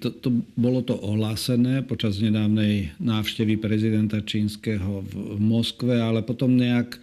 to, 0.00 0.08
to, 0.08 0.28
bolo 0.56 0.80
to 0.80 0.96
ohlásené 0.96 1.84
počas 1.84 2.16
nedávnej 2.18 2.96
návštevy 2.96 3.60
prezidenta 3.60 4.24
čínskeho 4.24 5.04
v, 5.04 5.36
v 5.36 5.40
Moskve, 5.40 6.00
ale 6.00 6.24
potom 6.24 6.56
nejak 6.56 6.96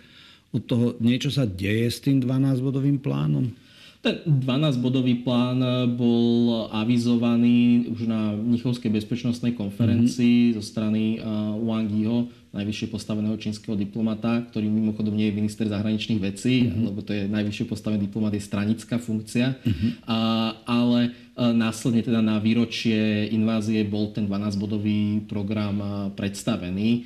od 0.49 0.63
toho 0.65 0.85
niečo 0.97 1.29
sa 1.29 1.45
deje 1.45 1.87
s 1.87 2.01
tým 2.01 2.23
12-bodovým 2.23 2.97
plánom? 2.97 3.53
Ten 3.97 4.21
12-bodový 4.25 5.25
plán 5.25 5.59
bol 5.97 6.69
avizovaný 6.69 7.89
už 7.89 8.05
na 8.05 8.29
Mnichovskej 8.37 8.93
bezpečnostnej 8.93 9.57
konferencii 9.57 10.53
mm-hmm. 10.53 10.55
zo 10.55 10.63
strany 10.63 11.17
uh, 11.17 11.57
Wang 11.65 11.89
Yiho, 11.89 12.29
najvyššie 12.53 12.87
postaveného 12.93 13.35
čínskeho 13.41 13.73
diplomata, 13.73 14.45
ktorý 14.53 14.69
mimochodom 14.69 15.17
nie 15.17 15.33
je 15.33 15.37
minister 15.37 15.65
zahraničných 15.65 16.21
vecí, 16.21 16.69
mm-hmm. 16.69 16.83
lebo 16.87 16.99
to 17.01 17.11
je 17.11 17.25
najvyššie 17.25 17.65
postavený 17.67 18.05
diplomat, 18.05 18.37
je 18.37 18.45
stranická 18.45 19.01
funkcia. 19.01 19.57
Mm-hmm. 19.65 19.89
A, 20.05 20.19
ale 20.63 21.26
Následne 21.37 22.01
teda 22.01 22.17
na 22.17 22.41
výročie 22.41 23.29
invázie 23.29 23.85
bol 23.85 24.09
ten 24.09 24.25
12-bodový 24.25 25.21
program 25.29 26.09
predstavený. 26.17 27.05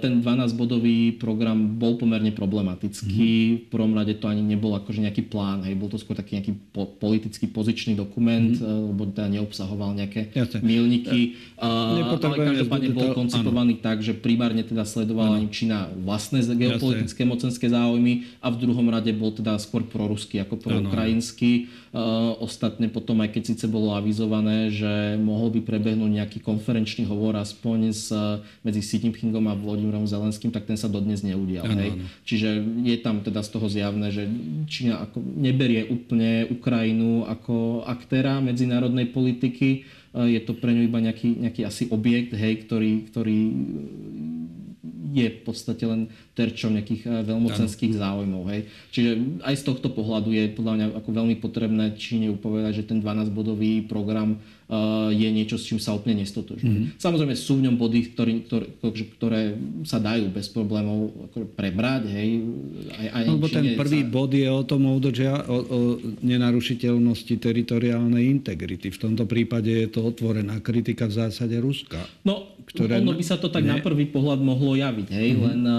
Ten 0.00 0.24
12-bodový 0.24 1.20
program 1.20 1.76
bol 1.76 2.00
pomerne 2.00 2.32
problematický. 2.32 3.28
Mm-hmm. 3.28 3.60
V 3.60 3.68
prvom 3.68 3.92
rade 3.92 4.16
to 4.16 4.32
ani 4.32 4.40
nebol 4.40 4.72
akože 4.72 5.04
nejaký 5.04 5.28
plán, 5.28 5.60
hej. 5.68 5.76
bol 5.76 5.92
to 5.92 6.00
skôr 6.00 6.16
taký 6.16 6.40
nejaký 6.40 6.56
po- 6.72 6.88
politický 6.88 7.52
pozičný 7.52 7.92
dokument, 8.00 8.48
mm-hmm. 8.48 8.96
lebo 8.96 9.12
teda 9.12 9.28
neobsahoval 9.28 9.92
nejaké 9.92 10.32
Jasne. 10.32 10.64
milníky. 10.64 11.36
Ja, 11.60 12.16
ale 12.16 12.40
každopádne 12.40 12.96
bol 12.96 13.12
koncipovaný 13.12 13.76
áno. 13.76 13.84
tak, 13.84 14.00
že 14.00 14.16
primárne 14.16 14.64
teda 14.64 14.88
sledovala 14.88 15.36
ani 15.36 15.52
Čína 15.52 15.92
vlastné 16.00 16.40
geopolitické 16.48 17.28
Jasne. 17.28 17.32
mocenské 17.36 17.68
záujmy 17.68 18.24
a 18.40 18.48
v 18.48 18.56
druhom 18.56 18.88
rade 18.88 19.12
bol 19.12 19.36
teda 19.36 19.60
skôr 19.60 19.84
proruský 19.84 20.40
ako 20.40 20.56
proukrajinský. 20.56 21.68
Ostatne 22.38 22.86
potom, 22.86 23.18
aj 23.18 23.34
keď 23.34 23.42
síce 23.50 23.66
bolo 23.66 23.90
avizované, 23.98 24.70
že 24.70 25.18
mohol 25.18 25.50
by 25.58 25.66
prebehnúť 25.66 26.22
nejaký 26.22 26.38
konferenčný 26.38 27.02
hovor 27.02 27.34
aspoň 27.34 27.78
s, 27.90 28.14
medzi 28.62 28.78
Xi 28.78 29.10
Jinpingom 29.10 29.50
a 29.50 29.58
Vladimírom 29.58 30.06
Zelenským, 30.06 30.54
tak 30.54 30.70
ten 30.70 30.78
sa 30.78 30.86
dodnes 30.86 31.26
neudial. 31.26 31.66
Ano, 31.66 31.82
hej. 31.82 31.90
Ano. 31.98 32.06
Čiže 32.22 32.48
je 32.86 32.96
tam 33.02 33.26
teda 33.26 33.42
z 33.42 33.50
toho 33.50 33.66
zjavné, 33.66 34.14
že 34.14 34.22
Čína 34.70 35.02
ako 35.02 35.18
neberie 35.18 35.82
úplne 35.90 36.46
Ukrajinu 36.46 37.26
ako 37.26 37.82
aktéra 37.82 38.38
medzinárodnej 38.38 39.10
politiky, 39.10 39.82
je 40.14 40.40
to 40.42 40.58
pre 40.58 40.74
ňu 40.74 40.90
iba 40.90 40.98
nejaký, 40.98 41.42
nejaký 41.42 41.62
asi 41.66 41.86
objekt, 41.90 42.34
hej, 42.34 42.66
ktorý, 42.66 43.10
ktorý 43.10 43.40
je 45.10 45.26
v 45.26 45.40
podstate 45.42 45.82
len 45.82 46.06
terčom 46.38 46.74
nejakých 46.74 47.02
eh, 47.06 47.12
veľmocenských 47.26 47.98
záujmov. 47.98 48.42
Hej. 48.54 48.60
Čiže 48.94 49.10
aj 49.42 49.54
z 49.58 49.62
tohto 49.66 49.88
pohľadu 49.90 50.30
je 50.30 50.44
podľa 50.54 50.74
mňa 50.78 50.86
ako 51.02 51.10
veľmi 51.10 51.36
potrebné 51.42 51.98
Číne 51.98 52.30
upovedať, 52.30 52.82
že 52.82 52.88
ten 52.88 53.02
12-bodový 53.02 53.90
program 53.90 54.38
je 55.10 55.28
niečo, 55.34 55.58
s 55.58 55.66
čím 55.66 55.82
sa 55.82 55.98
úplne 55.98 56.22
nestotožňuje. 56.22 56.78
Mm-hmm. 56.94 57.02
Samozrejme 57.02 57.34
sú 57.34 57.58
v 57.58 57.66
ňom 57.66 57.74
body, 57.74 58.00
ktorý, 58.14 58.32
ktoré, 58.46 58.66
ktoré 59.18 59.42
sa 59.82 59.98
dajú 59.98 60.30
bez 60.30 60.46
problémov 60.46 61.10
prebrať. 61.58 62.06
Hej. 62.06 62.28
Aj, 62.94 63.06
aj 63.18 63.22
no, 63.26 63.42
ten 63.50 63.74
prvý 63.74 64.06
sa... 64.06 64.10
bod 64.14 64.30
je 64.30 64.46
o 64.46 64.62
tom 64.62 64.86
udržia, 64.86 65.42
o, 65.50 65.56
o 65.58 65.78
nenarušiteľnosti 66.22 67.34
teritoriálnej 67.34 68.30
integrity. 68.30 68.94
V 68.94 68.98
tomto 69.10 69.26
prípade 69.26 69.74
je 69.74 69.90
to 69.90 70.06
otvorená 70.06 70.62
kritika 70.62 71.10
v 71.10 71.18
zásade 71.18 71.58
Ruska. 71.58 72.06
No, 72.22 72.54
ktoré... 72.70 73.02
ono 73.02 73.18
by 73.18 73.24
sa 73.26 73.42
to 73.42 73.50
tak 73.50 73.66
ne... 73.66 73.74
na 73.74 73.76
prvý 73.82 74.06
pohľad 74.06 74.38
mohlo 74.38 74.78
javiť. 74.78 75.08
Hej. 75.10 75.28
Mm-hmm. 75.34 75.46
Len 75.50 75.60
uh, 75.66 75.74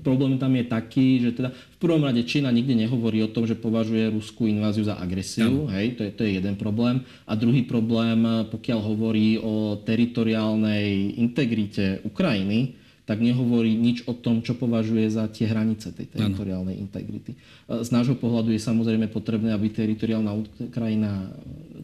problém 0.00 0.40
tam 0.40 0.56
je 0.56 0.64
taký, 0.64 1.28
že 1.28 1.36
teda 1.36 1.52
prvom 1.80 2.04
rade 2.04 2.20
Čína 2.28 2.52
nikdy 2.52 2.76
nehovorí 2.86 3.24
o 3.24 3.32
tom, 3.32 3.48
že 3.48 3.56
považuje 3.56 4.12
ruskú 4.12 4.44
inváziu 4.44 4.84
za 4.84 5.00
agresiu, 5.00 5.64
ja. 5.66 5.80
hej, 5.80 5.96
to 5.96 6.04
je, 6.04 6.10
to 6.12 6.22
je 6.28 6.36
jeden 6.36 6.54
problém. 6.60 7.00
A 7.24 7.32
druhý 7.32 7.64
problém, 7.64 8.20
pokiaľ 8.52 8.80
hovorí 8.84 9.40
o 9.40 9.80
teritoriálnej 9.80 11.16
integrite 11.16 12.04
Ukrajiny, 12.04 12.79
tak 13.10 13.18
nehovorí 13.18 13.74
nič 13.74 14.06
o 14.06 14.14
tom, 14.14 14.38
čo 14.38 14.54
považuje 14.54 15.10
za 15.10 15.26
tie 15.26 15.50
hranice 15.50 15.90
tej 15.90 16.14
teritoriálnej 16.14 16.78
integrity. 16.78 17.34
Z 17.66 17.90
nášho 17.90 18.14
pohľadu 18.14 18.54
je 18.54 18.62
samozrejme 18.62 19.10
potrebné, 19.10 19.50
aby 19.50 19.66
teritoriálna, 19.66 20.30
Ukrajina, 20.30 21.26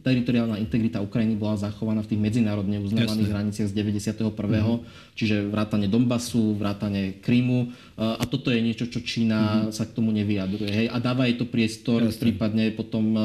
teritoriálna 0.06 0.62
integrita 0.62 1.02
Ukrajiny 1.02 1.34
bola 1.34 1.58
zachovaná 1.58 2.06
v 2.06 2.14
tých 2.14 2.22
medzinárodne 2.22 2.78
uznávaných 2.78 3.26
Jasne. 3.26 3.34
hraniciach 3.42 3.68
z 3.70 3.74
91. 3.74 4.22
Mm-hmm. 4.22 4.78
Čiže 5.18 5.36
vrátane 5.50 5.90
Donbasu, 5.90 6.54
vrátane 6.54 7.18
Krymu. 7.18 7.74
A 7.98 8.22
toto 8.30 8.54
je 8.54 8.62
niečo, 8.62 8.86
čo 8.86 9.02
Čína 9.02 9.66
mm-hmm. 9.66 9.74
sa 9.74 9.82
k 9.82 9.98
tomu 9.98 10.14
nevyjadruje. 10.14 10.70
Hej? 10.70 10.86
A 10.94 11.02
dáva 11.02 11.26
jej 11.26 11.42
to 11.42 11.50
priestor 11.50 12.06
Jasne. 12.06 12.22
prípadne 12.22 12.70
potom 12.70 13.18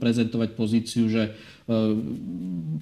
prezentovať 0.00 0.56
pozíciu, 0.56 1.12
že 1.12 1.36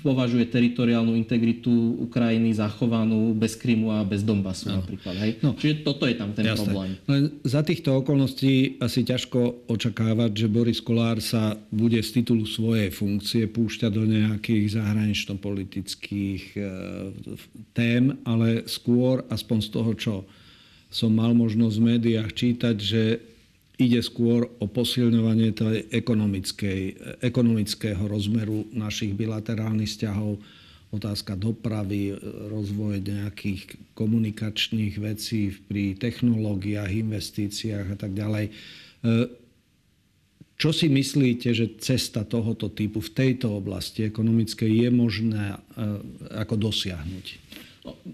považuje 0.03 0.51
teritoriálnu 0.51 1.14
integritu 1.14 1.71
Ukrajiny 2.03 2.51
zachovanú 2.51 3.31
bez 3.31 3.55
Krymu 3.55 3.95
a 3.95 4.03
bez 4.03 4.27
Donbasu 4.27 4.75
no. 4.75 4.83
napríklad. 4.83 5.14
Hej? 5.23 5.38
No. 5.38 5.55
Čiže 5.55 5.87
toto 5.87 6.03
je 6.11 6.18
tam 6.18 6.35
ten 6.35 6.51
Jasne. 6.51 6.66
problém. 6.66 6.90
Len 7.07 7.23
za 7.47 7.62
týchto 7.62 8.03
okolností 8.03 8.83
asi 8.83 9.07
ťažko 9.07 9.71
očakávať, 9.71 10.35
že 10.35 10.47
Boris 10.51 10.83
Kolár 10.83 11.23
sa 11.23 11.55
bude 11.71 12.03
z 12.03 12.11
titulu 12.11 12.42
svojej 12.42 12.90
funkcie 12.90 13.47
púšťať 13.47 13.90
do 13.95 14.03
nejakých 14.03 14.75
zahranično-politických 14.75 16.42
e, 16.59 16.62
tém, 17.71 18.18
ale 18.27 18.66
skôr, 18.66 19.23
aspoň 19.31 19.59
z 19.62 19.68
toho, 19.71 19.90
čo 19.95 20.14
som 20.90 21.14
mal 21.14 21.38
možnosť 21.38 21.77
v 21.79 21.87
médiách 21.87 22.31
čítať, 22.35 22.77
že 22.83 23.03
ide 23.80 24.00
skôr 24.04 24.48
o 24.61 24.66
posilňovanie 24.68 25.56
tej 25.56 25.88
ekonomického 27.24 28.02
rozmeru 28.04 28.68
našich 28.72 29.16
bilaterálnych 29.16 29.88
vzťahov, 29.88 30.38
otázka 30.92 31.40
dopravy, 31.40 32.12
rozvoj 32.52 33.00
nejakých 33.00 33.80
komunikačných 33.96 35.00
vecí 35.00 35.48
pri 35.48 35.96
technológiách, 35.96 36.92
investíciách 36.92 37.87
a 37.92 37.96
tak 37.96 38.12
ďalej. 38.12 38.52
Čo 40.61 40.70
si 40.70 40.87
myslíte, 40.92 41.50
že 41.56 41.80
cesta 41.80 42.22
tohoto 42.22 42.70
typu 42.70 43.02
v 43.02 43.11
tejto 43.11 43.56
oblasti 43.56 44.06
ekonomickej 44.06 44.87
je 44.87 44.88
možné 44.94 45.58
ako 46.30 46.70
dosiahnuť? 46.70 47.41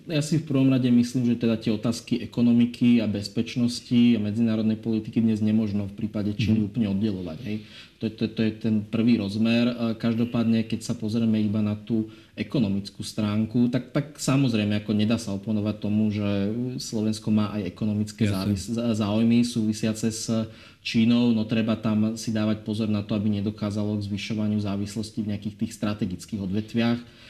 Ja 0.08 0.24
si 0.24 0.40
v 0.40 0.48
prvom 0.48 0.72
rade 0.72 0.88
myslím, 0.88 1.28
že 1.28 1.36
teda 1.36 1.60
tie 1.60 1.68
otázky 1.68 2.24
ekonomiky 2.24 3.04
a 3.04 3.06
bezpečnosti 3.06 4.16
a 4.16 4.18
medzinárodnej 4.18 4.80
politiky 4.80 5.20
dnes 5.20 5.44
nemožno 5.44 5.84
v 5.84 5.94
prípade 6.00 6.32
Číny 6.32 6.64
mm-hmm. 6.64 6.68
úplne 6.72 6.88
oddelovať. 6.96 7.38
Hej. 7.44 7.56
To, 8.00 8.06
to, 8.08 8.24
to 8.32 8.40
je 8.40 8.52
ten 8.56 8.88
prvý 8.88 9.20
rozmer. 9.20 9.68
Každopádne, 10.00 10.64
keď 10.64 10.80
sa 10.80 10.94
pozrieme 10.96 11.36
iba 11.44 11.60
na 11.60 11.76
tú 11.76 12.08
ekonomickú 12.40 13.04
stránku, 13.04 13.68
tak, 13.68 13.92
tak 13.92 14.16
samozrejme 14.16 14.80
ako 14.80 14.96
nedá 14.96 15.20
sa 15.20 15.36
oponovať 15.36 15.76
tomu, 15.76 16.08
že 16.08 16.56
Slovensko 16.80 17.28
má 17.28 17.52
aj 17.60 17.68
ekonomické 17.68 18.32
závis, 18.32 18.64
záujmy 18.72 19.44
súvisiace 19.44 20.08
s 20.08 20.32
Čínou, 20.80 21.36
no 21.36 21.44
treba 21.44 21.76
tam 21.76 22.16
si 22.16 22.32
dávať 22.32 22.64
pozor 22.64 22.88
na 22.88 23.04
to, 23.04 23.12
aby 23.12 23.28
nedokázalo 23.28 24.00
k 24.00 24.08
zvyšovaniu 24.08 24.56
závislosti 24.56 25.20
v 25.20 25.36
nejakých 25.36 25.58
tých 25.60 25.72
strategických 25.76 26.40
odvetviach 26.40 27.27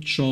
čo 0.00 0.26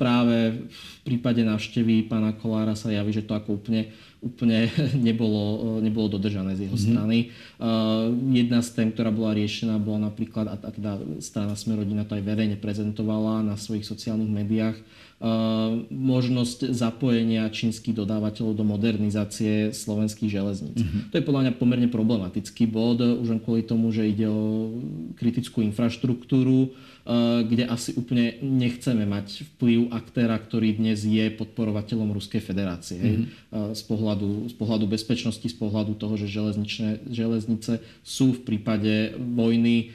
práve 0.00 0.64
v 0.64 0.98
prípade 1.04 1.44
návštevy 1.44 2.08
pána 2.08 2.32
Kolára 2.32 2.72
sa 2.72 2.88
javí, 2.88 3.12
že 3.12 3.28
to 3.28 3.36
ako 3.36 3.60
úplne, 3.60 3.92
úplne 4.24 4.72
nebolo, 5.06 5.76
nebolo 5.84 6.08
dodržané 6.08 6.56
z 6.56 6.64
jeho 6.64 6.76
mm-hmm. 6.76 6.88
strany. 6.96 7.18
Jedna 8.32 8.64
z 8.64 8.68
tém, 8.72 8.88
ktorá 8.96 9.12
bola 9.12 9.36
riešená, 9.36 9.76
bola 9.76 10.08
napríklad, 10.08 10.56
a 10.56 10.56
teda 10.56 11.20
strana 11.20 11.52
Smerodina 11.52 12.08
to 12.08 12.16
aj 12.16 12.24
verejne 12.24 12.56
prezentovala 12.56 13.44
na 13.44 13.60
svojich 13.60 13.84
sociálnych 13.84 14.32
médiách, 14.32 14.80
možnosť 15.92 16.72
zapojenia 16.72 17.44
čínskych 17.52 17.92
dodávateľov 17.92 18.56
do 18.56 18.64
modernizácie 18.64 19.68
slovenských 19.68 20.32
železníc. 20.32 20.80
Mm-hmm. 20.80 21.12
To 21.12 21.14
je 21.20 21.26
podľa 21.28 21.42
mňa 21.44 21.52
pomerne 21.60 21.88
problematický 21.92 22.64
bod, 22.64 23.04
už 23.04 23.28
len 23.28 23.44
kvôli 23.44 23.68
tomu, 23.68 23.92
že 23.92 24.08
ide 24.08 24.24
o 24.32 24.72
kritickú 25.20 25.60
infraštruktúru, 25.60 26.72
kde 27.50 27.66
asi 27.66 27.90
úplne 27.98 28.38
nechceme 28.38 29.02
mať 29.02 29.42
vplyv 29.56 29.90
aktéra, 29.90 30.38
ktorý 30.38 30.78
dnes 30.78 31.02
je 31.02 31.26
podporovateľom 31.34 32.14
Ruskej 32.14 32.38
federácie. 32.38 33.02
Mm-hmm. 33.02 33.74
Z, 33.74 33.82
pohľadu, 33.90 34.46
z 34.46 34.54
pohľadu 34.54 34.86
bezpečnosti, 34.86 35.42
z 35.42 35.56
pohľadu 35.58 35.98
toho, 35.98 36.14
že 36.14 36.30
železnice 37.10 37.82
sú 38.06 38.38
v 38.38 38.40
prípade 38.46 39.18
vojny 39.18 39.90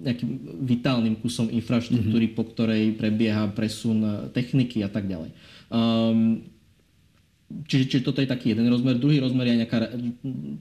nejakým 0.00 0.30
vitálnym 0.62 1.18
kusom 1.18 1.50
infraštruktúry, 1.50 2.30
mm-hmm. 2.30 2.38
po 2.38 2.44
ktorej 2.46 2.94
prebieha 2.94 3.50
presun 3.50 4.30
techniky 4.30 4.86
a 4.86 4.90
tak 4.90 5.10
ďalej. 5.10 5.34
Um, 5.70 6.46
čiže, 7.66 7.84
čiže 7.90 8.06
toto 8.06 8.22
je 8.22 8.30
taký 8.30 8.54
jeden 8.54 8.70
rozmer. 8.70 8.96
Druhý 8.96 9.18
rozmer 9.18 9.50
je 9.50 9.60
nejaká, 9.66 9.78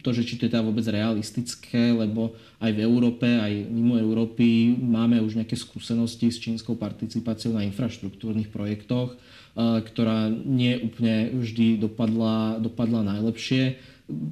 to, 0.01 0.09
že 0.13 0.25
či 0.25 0.41
to 0.41 0.45
je 0.45 0.53
teda 0.53 0.65
vôbec 0.65 0.85
realistické, 0.89 1.93
lebo 1.93 2.33
aj 2.59 2.71
v 2.73 2.79
Európe, 2.81 3.27
aj 3.27 3.69
mimo 3.69 3.95
Európy 3.95 4.73
máme 4.77 5.21
už 5.21 5.37
nejaké 5.37 5.53
skúsenosti 5.53 6.29
s 6.29 6.41
čínskou 6.41 6.75
participáciou 6.75 7.53
na 7.53 7.65
infraštruktúrnych 7.65 8.49
projektoch, 8.49 9.15
ktorá 9.59 10.29
nie 10.31 10.77
úplne 10.79 11.33
vždy 11.35 11.81
dopadla, 11.81 12.57
dopadla 12.61 13.05
najlepšie 13.17 13.77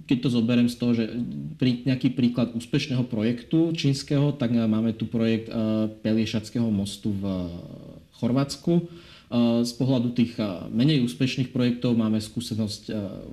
keď 0.09 0.17
to 0.25 0.29
zoberiem 0.33 0.69
z 0.73 0.75
toho, 0.77 0.91
že 0.97 1.05
pri 1.61 1.85
nejaký 1.85 2.17
príklad 2.17 2.49
úspešného 2.57 3.05
projektu 3.05 3.69
čínskeho, 3.77 4.33
tak 4.33 4.49
máme 4.49 4.97
tu 4.97 5.05
projekt 5.05 5.53
eh, 5.53 5.53
Peliešackého 6.01 6.65
mostu 6.73 7.13
v 7.13 7.23
Chorvátsku. 8.17 8.89
Eh, 9.27 9.59
z 9.67 9.73
pohľadu 9.75 10.15
tých 10.15 10.39
eh, 10.39 10.47
menej 10.71 11.03
úspešných 11.03 11.51
projektov 11.51 11.99
máme 11.99 12.23
skúsenosť 12.23 12.83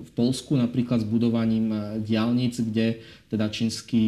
v 0.04 0.10
Polsku 0.18 0.58
napríklad 0.58 1.02
s 1.02 1.06
budovaním 1.06 1.70
diálnic, 2.02 2.58
kde 2.58 2.98
teda 3.30 3.50
čínsky 3.50 4.02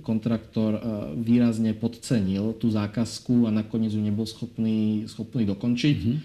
kontraktor 0.00 0.80
výrazne 1.16 1.76
podcenil 1.76 2.56
tú 2.56 2.72
zákazku 2.72 3.44
a 3.44 3.52
nakoniec 3.52 3.92
ju 3.92 4.00
nebol 4.00 4.24
schopný, 4.24 5.04
schopný 5.04 5.44
dokončiť. 5.44 5.96
Mm-hmm. 6.00 6.16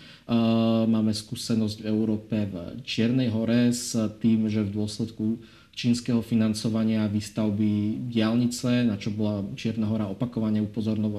Máme 0.87 1.11
skúsenosť 1.11 1.83
v 1.83 1.89
Európe 1.91 2.47
v 2.47 2.55
Čiernej 2.87 3.27
hore 3.35 3.75
s 3.75 3.99
tým, 4.23 4.47
že 4.47 4.63
v 4.63 4.79
dôsledku 4.79 5.43
čínskeho 5.77 6.25
financovania 6.25 7.05
výstavby 7.05 8.09
diálnice, 8.09 8.81
na 8.81 8.97
čo 8.97 9.13
bola 9.13 9.45
Čierna 9.53 9.85
hora 9.85 10.09
opakovane 10.09 10.57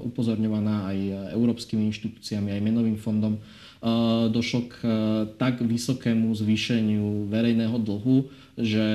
upozorňovaná 0.02 0.90
aj 0.90 0.98
európskymi 1.38 1.86
inštitúciami, 1.94 2.50
aj 2.50 2.64
menovým 2.66 2.98
fondom, 2.98 3.38
došlo 4.34 4.60
k 4.66 4.76
tak 5.38 5.62
vysokému 5.62 6.34
zvýšeniu 6.34 7.30
verejného 7.30 7.78
dlhu, 7.78 8.26
že 8.58 8.86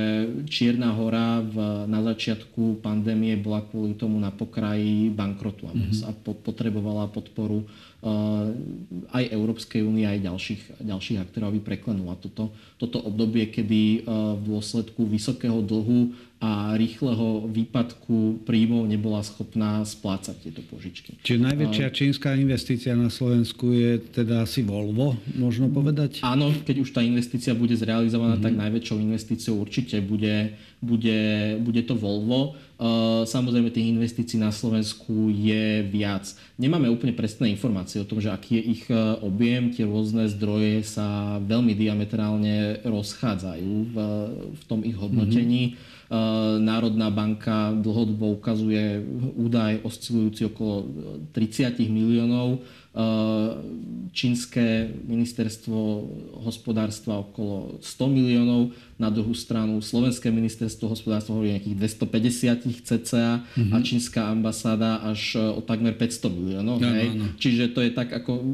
Čierna 0.52 0.92
hora 0.92 1.40
v, 1.40 1.88
na 1.88 2.04
začiatku 2.04 2.84
pandémie 2.84 3.40
bola 3.40 3.64
kvôli 3.64 3.96
tomu 3.96 4.20
na 4.20 4.28
pokraji 4.28 5.08
bankrotu 5.08 5.72
mm-hmm. 5.72 6.04
a 6.04 6.12
po, 6.12 6.36
potrebovala 6.36 7.08
podporu 7.08 7.64
aj 9.16 9.24
Európskej 9.32 9.80
únie, 9.80 10.04
aj 10.04 10.28
ďalších, 10.28 10.62
ďalších 10.84 11.24
aktérov, 11.24 11.56
aby 11.56 11.64
preklenula 11.64 12.20
toto, 12.20 12.52
toto 12.76 13.00
obdobie, 13.00 13.48
kedy 13.48 14.04
v 14.40 14.44
dôsledku 14.44 15.08
vysokého 15.08 15.64
dlhu 15.64 16.12
a 16.44 16.76
rýchleho 16.76 17.48
výpadku 17.48 18.44
príjmov 18.44 18.84
nebola 18.84 19.24
schopná 19.24 19.80
splácať 19.88 20.36
tieto 20.44 20.60
požičky. 20.68 21.16
Čiže 21.24 21.40
najväčšia 21.40 21.88
čínska 21.96 22.36
investícia 22.36 22.92
na 23.00 23.08
Slovensku 23.08 23.72
je 23.72 24.04
teda 24.12 24.44
asi 24.44 24.60
Volvo, 24.60 25.16
možno 25.40 25.72
povedať? 25.72 26.20
Áno, 26.20 26.52
keď 26.52 26.84
už 26.84 26.92
tá 26.92 27.00
investícia 27.00 27.56
bude 27.56 27.80
zrealizovaná, 27.80 28.36
mm-hmm. 28.36 28.48
tak 28.52 28.60
najväčšou 28.60 28.98
investíciou 29.00 29.56
určite 29.64 30.04
bude, 30.04 30.60
bude, 30.84 31.20
bude 31.64 31.82
to 31.88 31.96
Volvo. 31.96 32.60
Samozrejme, 33.24 33.70
tých 33.70 33.94
investícií 33.94 34.42
na 34.42 34.50
Slovensku 34.50 35.30
je 35.30 35.86
viac. 35.88 36.28
Nemáme 36.58 36.90
úplne 36.90 37.14
presné 37.16 37.54
informácie 37.54 38.02
o 38.02 38.08
tom, 38.10 38.20
že 38.20 38.34
aký 38.34 38.60
je 38.60 38.64
ich 38.76 38.84
e, 38.90 38.98
objem. 39.24 39.72
Tie 39.72 39.86
rôzne 39.88 40.28
zdroje 40.28 40.84
sa 40.84 41.38
veľmi 41.40 41.78
diametrálne 41.78 42.84
rozchádzajú 42.84 43.74
v, 43.94 43.96
v 44.58 44.64
tom 44.68 44.82
ich 44.84 44.98
hodnotení. 44.98 45.78
Mm-hmm. 45.78 46.02
Národná 46.62 47.10
banka 47.10 47.74
dlhodobo 47.74 48.38
ukazuje 48.38 49.02
údaj 49.34 49.82
oscilujúci 49.82 50.46
okolo 50.46 50.86
30 51.34 51.74
miliónov 51.90 52.62
čínske 54.14 54.94
ministerstvo 55.10 55.80
hospodárstva 56.46 57.26
okolo 57.26 57.82
100 57.82 58.06
miliónov, 58.06 58.70
na 59.02 59.10
druhú 59.10 59.34
stranu 59.34 59.82
slovenské 59.82 60.30
ministerstvo 60.30 60.86
hospodárstva 60.86 61.34
hovorí 61.34 61.58
nejakých 61.58 61.98
250 62.06 62.86
cca 62.86 63.42
mm-hmm. 63.42 63.74
a 63.74 63.78
mhm. 63.82 63.84
čínska 63.84 64.22
ambasáda 64.30 65.02
až 65.02 65.42
o 65.58 65.62
takmer 65.66 65.98
500 65.98 66.30
miliónov. 66.30 66.78
Hej? 66.86 67.18
No, 67.18 67.26
no. 67.26 67.34
Čiže 67.42 67.74
to 67.74 67.82
je 67.82 67.90
tak 67.90 68.14
ako 68.14 68.46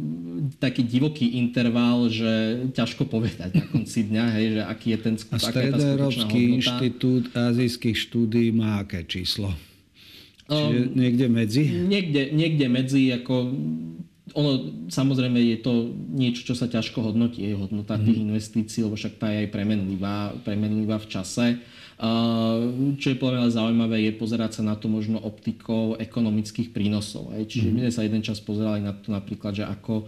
taký 0.63 0.87
divoký 0.87 1.35
interval, 1.35 2.07
že 2.07 2.63
ťažko 2.71 3.11
povedať 3.11 3.59
na 3.59 3.63
konci 3.67 4.07
dňa, 4.07 4.25
hej, 4.39 4.45
že 4.55 4.61
aký 4.63 4.87
je 4.95 4.99
ten 5.03 5.15
A 5.19 5.37
Stredoeurópsky 5.37 6.39
inštitút 6.63 7.35
azijských 7.35 7.97
štúdí 7.99 8.55
má 8.55 8.87
aké 8.87 9.03
číslo? 9.03 9.51
Čiže 10.49 10.77
um, 10.81 10.97
niekde 10.97 11.27
medzi? 11.29 11.63
Niekde, 11.69 12.33
niekde 12.33 12.65
medzi, 12.71 13.13
ako 13.13 13.53
ono 14.33 14.85
samozrejme 14.89 15.39
je 15.41 15.57
to 15.61 15.93
niečo, 15.93 16.45
čo 16.45 16.55
sa 16.57 16.69
ťažko 16.69 17.01
hodnotí, 17.01 17.45
je 17.45 17.57
hodnota 17.57 17.97
mm. 17.97 18.03
tých 18.05 18.19
investícií, 18.19 18.79
lebo 18.85 18.99
však 18.99 19.21
tá 19.21 19.29
je 19.29 19.45
aj 19.45 19.49
premenlivá, 19.53 20.33
premenlivá 20.43 20.97
v 21.01 21.09
čase. 21.09 21.45
Čo 22.95 23.07
je 23.11 23.19
podľa 23.19 23.43
mňa 23.43 23.57
zaujímavé, 23.59 24.07
je 24.07 24.15
pozerať 24.15 24.59
sa 24.59 24.63
na 24.63 24.79
to 24.79 24.87
možno 24.87 25.19
optikou 25.19 25.99
ekonomických 25.99 26.71
prínosov. 26.71 27.35
Čiže 27.35 27.67
mm. 27.67 27.73
my 27.75 27.79
sme 27.83 27.91
sa 27.91 28.05
jeden 28.07 28.23
čas 28.23 28.39
pozerali 28.39 28.79
na 28.79 28.95
to 28.95 29.11
napríklad, 29.11 29.51
že 29.51 29.67
ako, 29.67 30.07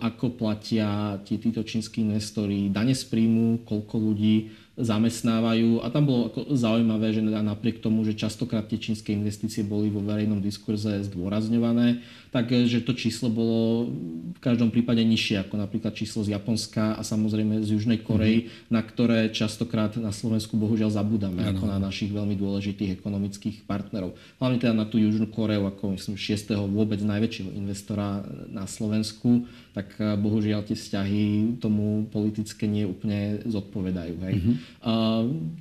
ako 0.00 0.38
platia 0.38 1.18
tí, 1.26 1.42
títo 1.42 1.66
čínsky 1.66 2.06
investori 2.06 2.70
dane 2.70 2.94
z 2.94 3.02
príjmu, 3.10 3.66
koľko 3.66 3.94
ľudí 3.98 4.65
zamestnávajú. 4.76 5.80
A 5.80 5.88
tam 5.88 6.04
bolo 6.04 6.28
ako 6.28 6.52
zaujímavé, 6.52 7.16
že 7.16 7.24
napriek 7.24 7.80
tomu, 7.80 8.04
že 8.04 8.12
častokrát 8.12 8.68
tie 8.68 8.76
čínske 8.76 9.08
investície 9.08 9.64
boli 9.64 9.88
vo 9.88 10.04
verejnom 10.04 10.44
diskurze 10.44 11.00
zdôrazňované, 11.08 12.04
takže 12.28 12.84
to 12.84 12.92
číslo 12.92 13.32
bolo 13.32 13.88
v 14.36 14.40
každom 14.44 14.68
prípade 14.68 15.00
nižšie 15.00 15.48
ako 15.48 15.56
napríklad 15.56 15.96
číslo 15.96 16.20
z 16.20 16.36
Japonska 16.36 16.92
a 16.92 17.00
samozrejme 17.00 17.64
z 17.64 17.72
Južnej 17.72 18.04
Korei, 18.04 18.44
mm-hmm. 18.44 18.68
na 18.68 18.84
ktoré 18.84 19.32
častokrát 19.32 19.96
na 19.96 20.12
Slovensku 20.12 20.60
bohužiaľ 20.60 20.92
zabúdame 20.92 21.40
ano. 21.40 21.56
ako 21.56 21.64
na 21.64 21.80
našich 21.80 22.12
veľmi 22.12 22.36
dôležitých 22.36 23.00
ekonomických 23.00 23.64
partnerov. 23.64 24.12
Hlavne 24.36 24.60
teda 24.60 24.76
na 24.76 24.84
tú 24.84 25.00
Južnú 25.00 25.32
Koreu 25.32 25.64
ako 25.64 25.96
myslím 25.96 26.20
6. 26.20 26.52
vôbec 26.68 27.00
najväčšieho 27.00 27.48
investora 27.56 28.20
na 28.52 28.68
Slovensku, 28.68 29.48
tak 29.72 29.96
eh, 29.96 30.12
bohužiaľ 30.20 30.68
tie 30.68 30.76
vzťahy 30.76 31.24
tomu 31.64 32.04
politické 32.12 32.68
nie 32.68 32.84
úplne 32.84 33.40
zodpovedajú. 33.48 34.14
Hej. 34.20 34.36
Mm-hmm. 34.36 34.65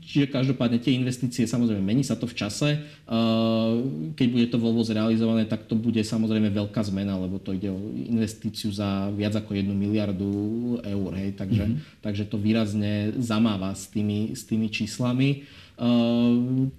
Čiže 0.05 0.29
každopádne 0.29 0.77
tie 0.77 0.93
investície, 0.93 1.49
samozrejme, 1.49 1.81
mení 1.81 2.05
sa 2.05 2.13
to 2.13 2.29
v 2.29 2.37
čase. 2.37 2.69
Keď 4.13 4.27
bude 4.29 4.47
to 4.53 4.61
Volvo 4.61 4.85
zrealizované, 4.85 5.49
tak 5.49 5.65
to 5.65 5.73
bude 5.73 5.97
samozrejme 5.97 6.53
veľká 6.53 6.81
zmena, 6.85 7.17
lebo 7.17 7.41
to 7.41 7.57
ide 7.57 7.73
o 7.73 7.79
investíciu 7.95 8.69
za 8.69 9.09
viac 9.17 9.33
ako 9.33 9.57
1 9.57 9.65
miliardu 9.73 10.29
eur. 10.85 11.11
Hej. 11.17 11.41
Takže, 11.41 11.63
mm-hmm. 11.65 12.01
takže 12.05 12.23
to 12.29 12.37
výrazne 12.37 13.17
zamáva 13.17 13.73
s 13.73 13.89
tými, 13.89 14.37
s 14.37 14.45
tými 14.45 14.69
číslami. 14.69 15.41
Uh, 15.41 15.65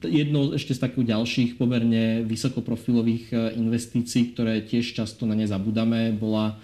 jednou 0.00 0.56
ešte 0.56 0.72
z 0.72 0.80
takých 0.80 1.12
ďalších 1.12 1.50
pomerne 1.60 2.24
vysokoprofilových 2.24 3.52
investícií, 3.52 4.32
ktoré 4.32 4.64
tiež 4.64 4.96
často 4.96 5.28
na 5.28 5.36
ne 5.36 5.44
zabudáme, 5.44 6.16
bola 6.16 6.56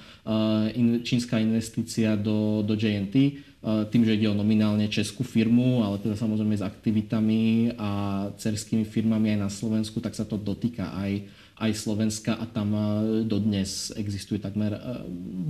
čínska 1.02 1.42
investícia 1.42 2.14
do, 2.14 2.62
do 2.62 2.78
JNT 2.78 3.42
tým, 3.62 4.02
že 4.02 4.18
ide 4.18 4.26
o 4.26 4.34
nominálne 4.34 4.90
českú 4.90 5.22
firmu, 5.22 5.86
ale 5.86 6.02
teda 6.02 6.18
samozrejme 6.18 6.58
s 6.58 6.66
aktivitami 6.66 7.74
a 7.78 7.90
cerskými 8.34 8.82
firmami 8.82 9.34
aj 9.34 9.38
na 9.38 9.50
Slovensku, 9.50 10.02
tak 10.02 10.18
sa 10.18 10.26
to 10.26 10.34
dotýka 10.34 10.90
aj, 10.90 11.22
aj 11.62 11.70
Slovenska 11.78 12.34
a 12.34 12.44
tam 12.50 12.74
dodnes 13.22 13.94
existuje 13.94 14.42
takmer 14.42 14.74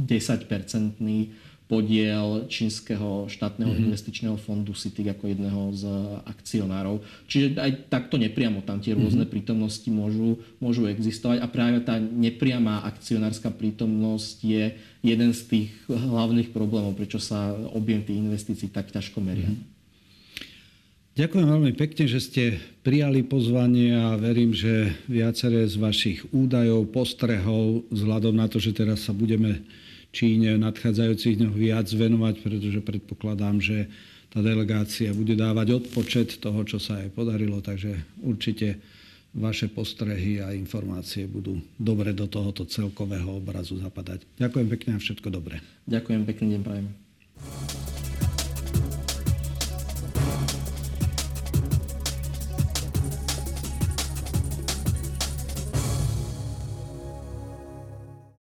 10-percentný 0.05 1.33
podiel 1.72 2.44
čínskeho 2.52 3.32
štátneho 3.32 3.72
mm-hmm. 3.72 3.88
investičného 3.88 4.37
fondu 4.37 4.76
CITIC 4.76 5.16
ako 5.16 5.24
jedného 5.32 5.72
z 5.72 5.88
akcionárov. 6.28 7.00
Čiže 7.32 7.56
aj 7.56 7.88
takto 7.88 8.20
nepriamo 8.20 8.61
tam 8.61 8.76
tie 8.76 8.92
rôzne 8.92 9.24
mm-hmm. 9.24 9.32
prítomnosti 9.32 9.88
môžu, 9.88 10.37
môžu 10.61 10.85
existovať 10.85 11.40
a 11.40 11.48
práve 11.48 11.80
tá 11.80 11.96
nepriamá 11.96 12.85
akcionárska 12.85 13.48
prítomnosť 13.48 14.37
je 14.44 14.76
jeden 15.00 15.32
z 15.32 15.40
tých 15.48 15.70
hlavných 15.88 16.52
problémov, 16.52 16.92
prečo 16.92 17.16
sa 17.16 17.56
objem 17.72 18.04
tých 18.04 18.20
investícií 18.20 18.68
tak 18.68 18.92
ťažko 18.92 19.24
meria. 19.24 19.48
Mm-hmm. 19.48 19.72
Ďakujem 21.12 21.44
veľmi 21.48 21.72
pekne, 21.76 22.04
že 22.08 22.20
ste 22.24 22.44
prijali 22.85 23.24
pozvanie 23.24 23.96
a 23.96 24.16
verím, 24.16 24.56
že 24.56 24.92
viaceré 25.08 25.68
z 25.68 25.76
vašich 25.76 26.24
údajov, 26.32 26.88
postrehov, 26.88 27.85
vzhľadom 27.92 28.37
na 28.37 28.48
to, 28.48 28.56
že 28.56 28.76
teraz 28.76 29.08
sa 29.08 29.12
budeme 29.12 29.64
Číne 30.12 30.61
nadchádzajúcich 30.61 31.40
dňoch 31.40 31.57
viac 31.57 31.88
venovať, 31.88 32.35
pretože 32.44 32.85
predpokladám, 32.85 33.64
že 33.64 33.88
tá 34.29 34.44
delegácia 34.44 35.12
bude 35.12 35.37
dávať 35.37 35.85
odpočet 35.85 36.40
toho, 36.40 36.64
čo 36.68 36.77
sa 36.77 37.01
jej 37.01 37.09
podarilo, 37.12 37.64
takže 37.64 37.96
určite 38.20 38.81
vaše 39.33 39.72
postrehy 39.72 40.44
a 40.44 40.53
informácie 40.53 41.25
budú 41.25 41.57
dobre 41.81 42.12
do 42.12 42.29
tohoto 42.29 42.68
celkového 42.68 43.40
obrazu 43.40 43.81
zapadať. 43.81 44.29
Ďakujem 44.37 44.68
pekne 44.68 44.90
a 44.96 44.98
všetko 45.01 45.29
dobré. 45.33 45.64
Ďakujem, 45.88 46.20
pekný 46.29 46.46
deň 46.57 46.61
prajem. 46.61 46.87